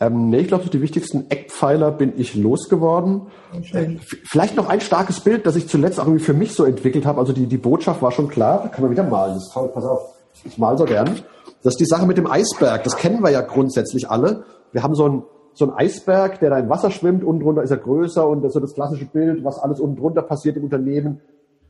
[0.00, 3.28] Ähm, nee, ich glaube, die wichtigsten Eckpfeiler bin ich losgeworden.
[3.62, 4.00] Schön.
[4.24, 7.20] Vielleicht noch ein starkes Bild, das ich zuletzt auch irgendwie für mich so entwickelt habe.
[7.20, 8.62] Also die, die Botschaft war schon klar.
[8.64, 9.34] Da kann man wieder malen.
[9.34, 9.70] Das ist toll.
[9.72, 10.14] Pass auf.
[10.44, 11.20] Ich mal so gern.
[11.62, 12.82] Das ist die Sache mit dem Eisberg.
[12.82, 14.44] Das kennen wir ja grundsätzlich alle.
[14.72, 15.22] Wir haben so ein
[15.54, 18.50] so ein Eisberg, der da im Wasser schwimmt, unten drunter ist er größer und das
[18.50, 21.20] ist so das klassische Bild, was alles unten drunter passiert im Unternehmen.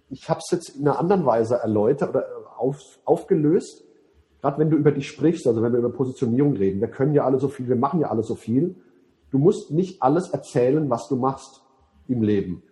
[0.09, 2.27] Ich habe es jetzt in einer anderen Weise erläutert oder
[2.57, 3.85] auf, aufgelöst.
[4.41, 7.25] Gerade wenn du über dich sprichst, also wenn wir über Positionierung reden, wir können ja
[7.25, 8.77] alle so viel, wir machen ja alle so viel.
[9.31, 11.63] Du musst nicht alles erzählen, was du machst
[12.09, 12.63] im Leben.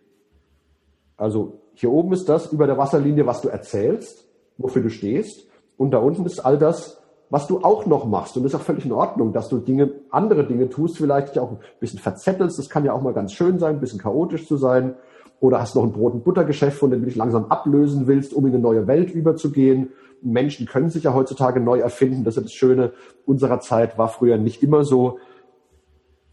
[1.16, 5.48] Also hier oben ist das über der Wasserlinie, was du erzählst, wofür du stehst.
[5.76, 7.01] Und da unten ist all das,
[7.32, 8.36] was du auch noch machst.
[8.36, 11.40] Und das ist auch völlig in Ordnung, dass du Dinge, andere Dinge tust, vielleicht dich
[11.40, 12.58] auch ein bisschen verzettelst.
[12.58, 14.96] Das kann ja auch mal ganz schön sein, ein bisschen chaotisch zu sein.
[15.40, 18.46] oder hast noch ein Brot- und Buttergeschäft, von dem du dich langsam ablösen willst, um
[18.46, 19.88] in eine neue Welt überzugehen.
[20.20, 22.22] Menschen können sich ja heutzutage neu erfinden.
[22.22, 22.92] Das ist das Schöne
[23.24, 25.18] unserer Zeit, war früher nicht immer so.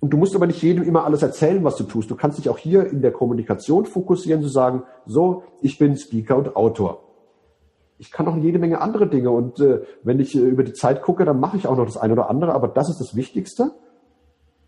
[0.01, 2.11] Und du musst aber nicht jedem immer alles erzählen, was du tust.
[2.11, 6.35] Du kannst dich auch hier in der Kommunikation fokussieren, zu sagen, so, ich bin Speaker
[6.35, 7.08] und Autor.
[7.99, 11.01] Ich kann noch jede Menge andere Dinge und äh, wenn ich äh, über die Zeit
[11.01, 13.71] gucke, dann mache ich auch noch das eine oder andere, aber das ist das Wichtigste.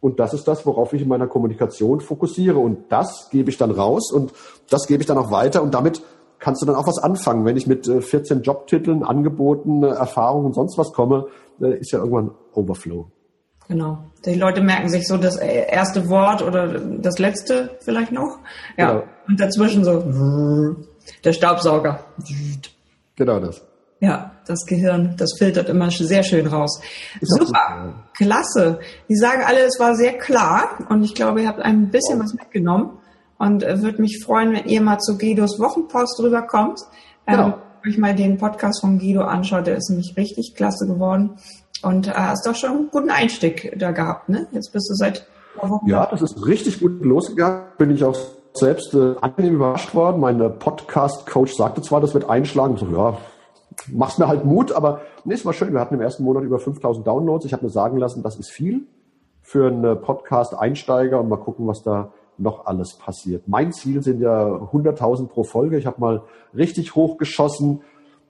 [0.02, 2.58] Und das ist das, worauf ich in meiner Kommunikation fokussiere.
[2.58, 4.34] Und das gebe ich dann raus und
[4.70, 5.62] das gebe ich dann auch weiter.
[5.62, 6.02] Und damit
[6.40, 7.46] kannst du dann auch was anfangen.
[7.46, 11.28] Wenn ich mit 14 äh, Jobtiteln, Angeboten, äh, Erfahrungen und sonst was komme,
[11.62, 13.08] äh, ist ja irgendwann Overflow.
[13.68, 14.00] Genau.
[14.26, 18.40] Die Leute merken sich so das erste Wort oder das letzte vielleicht noch.
[18.78, 18.92] Ja.
[18.92, 19.04] Genau.
[19.28, 20.76] Und dazwischen so
[21.24, 22.04] der Staubsauger.
[23.22, 23.62] Genau das.
[24.00, 26.82] Ja, das Gehirn, das filtert immer sehr schön raus.
[27.20, 28.80] Ist Super, klasse.
[29.08, 32.24] Die sagen alle, es war sehr klar und ich glaube, ihr habt ein bisschen wow.
[32.24, 32.98] was mitgenommen
[33.38, 36.80] und äh, würde mich freuen, wenn ihr mal zu Guidos Wochenpost rüberkommt.
[37.28, 37.58] Ähm, genau.
[37.88, 41.38] euch mal den Podcast von Guido anschaut, der ist nämlich richtig klasse geworden.
[41.84, 44.48] Und äh, hast doch schon einen guten Einstieg da gehabt, ne?
[44.52, 45.28] Jetzt bist du seit
[45.62, 45.88] Wochen.
[45.88, 47.66] Ja, das ist richtig gut losgegangen.
[47.78, 48.18] Bin ich auch
[48.54, 50.20] selbst äh, angenehm überrascht worden.
[50.20, 52.78] Mein Podcast-Coach sagte zwar, das wird einschlagen.
[52.78, 53.18] So, ja,
[53.92, 55.74] mach's mir halt Mut, aber nee, es war schön.
[55.74, 57.46] Wir hatten im ersten Monat über 5000 Downloads.
[57.46, 58.88] Ich habe mir sagen lassen, das ist viel
[59.42, 63.48] für einen Podcast-Einsteiger und mal gucken, was da noch alles passiert.
[63.48, 65.78] Mein Ziel sind ja 100.000 pro Folge.
[65.78, 66.24] Ich habe mal
[66.56, 67.82] richtig hochgeschossen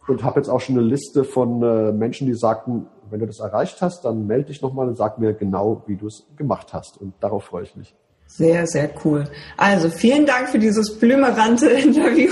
[0.07, 3.39] und habe jetzt auch schon eine Liste von äh, Menschen, die sagten, wenn du das
[3.39, 6.99] erreicht hast, dann melde dich nochmal und sag mir genau, wie du es gemacht hast.
[6.99, 7.95] Und darauf freue ich mich.
[8.37, 9.25] Sehr, sehr cool.
[9.57, 12.31] Also vielen Dank für dieses blümerante Interview.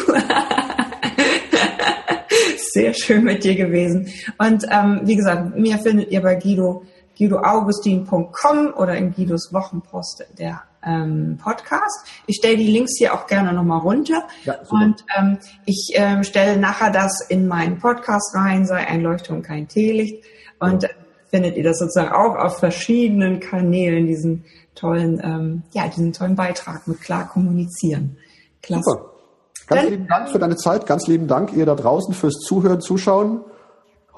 [2.73, 4.07] sehr schön mit dir gewesen.
[4.37, 6.83] Und ähm, wie gesagt, mir findet ihr bei Guido
[7.17, 12.07] guidoaugustin.com oder in Guidos Wochenpost der ähm, Podcast.
[12.27, 14.23] Ich stelle die Links hier auch gerne nochmal runter.
[14.45, 19.41] Ja, und ähm, ich ähm, stelle nachher das in meinen Podcast rein, sei ein Leuchtturm
[19.41, 20.23] kein Teelicht.
[20.59, 20.89] Und ja.
[21.29, 26.87] Findet ihr das sozusagen auch auf verschiedenen Kanälen, diesen tollen, ähm, ja, diesen tollen Beitrag
[26.87, 28.17] mit klar kommunizieren.
[28.61, 28.91] Klasse.
[28.91, 29.05] Super.
[29.67, 32.81] Ganz Dann, lieben Dank für deine Zeit, ganz lieben Dank ihr da draußen fürs Zuhören,
[32.81, 33.41] Zuschauen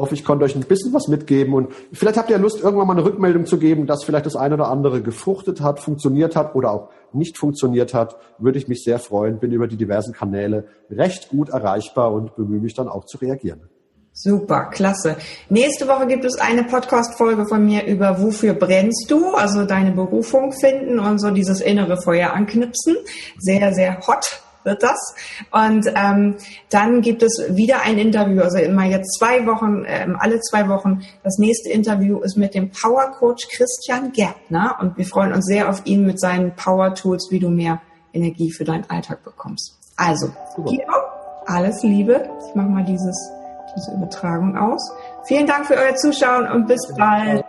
[0.02, 2.94] hoffe, ich konnte euch ein bisschen was mitgeben und vielleicht habt ihr Lust, irgendwann mal
[2.94, 6.72] eine Rückmeldung zu geben, dass vielleicht das eine oder andere gefruchtet hat, funktioniert hat oder
[6.72, 9.40] auch nicht funktioniert hat, würde ich mich sehr freuen.
[9.40, 13.62] Bin über die diversen Kanäle recht gut erreichbar und bemühe mich dann auch zu reagieren.
[14.24, 15.16] Super, klasse.
[15.50, 19.34] Nächste Woche gibt es eine Podcast-Folge von mir über Wofür brennst du?
[19.34, 22.98] Also deine Berufung finden und so dieses innere Feuer anknipsen.
[23.40, 25.16] Sehr, sehr hot wird das.
[25.50, 26.36] Und ähm,
[26.70, 31.02] dann gibt es wieder ein Interview, also immer jetzt zwei Wochen, ähm, alle zwei Wochen.
[31.24, 35.68] Das nächste Interview ist mit dem Power Coach Christian Gärtner und wir freuen uns sehr
[35.68, 37.82] auf ihn mit seinen Power Tools, wie du mehr
[38.14, 39.80] Energie für deinen Alltag bekommst.
[39.98, 40.84] Also, Guido,
[41.48, 42.30] alles Liebe.
[42.48, 43.32] Ich mache mal dieses,
[43.76, 44.92] diese Übertragung aus.
[45.24, 47.46] Vielen Dank für euer Zuschauen und bis bald.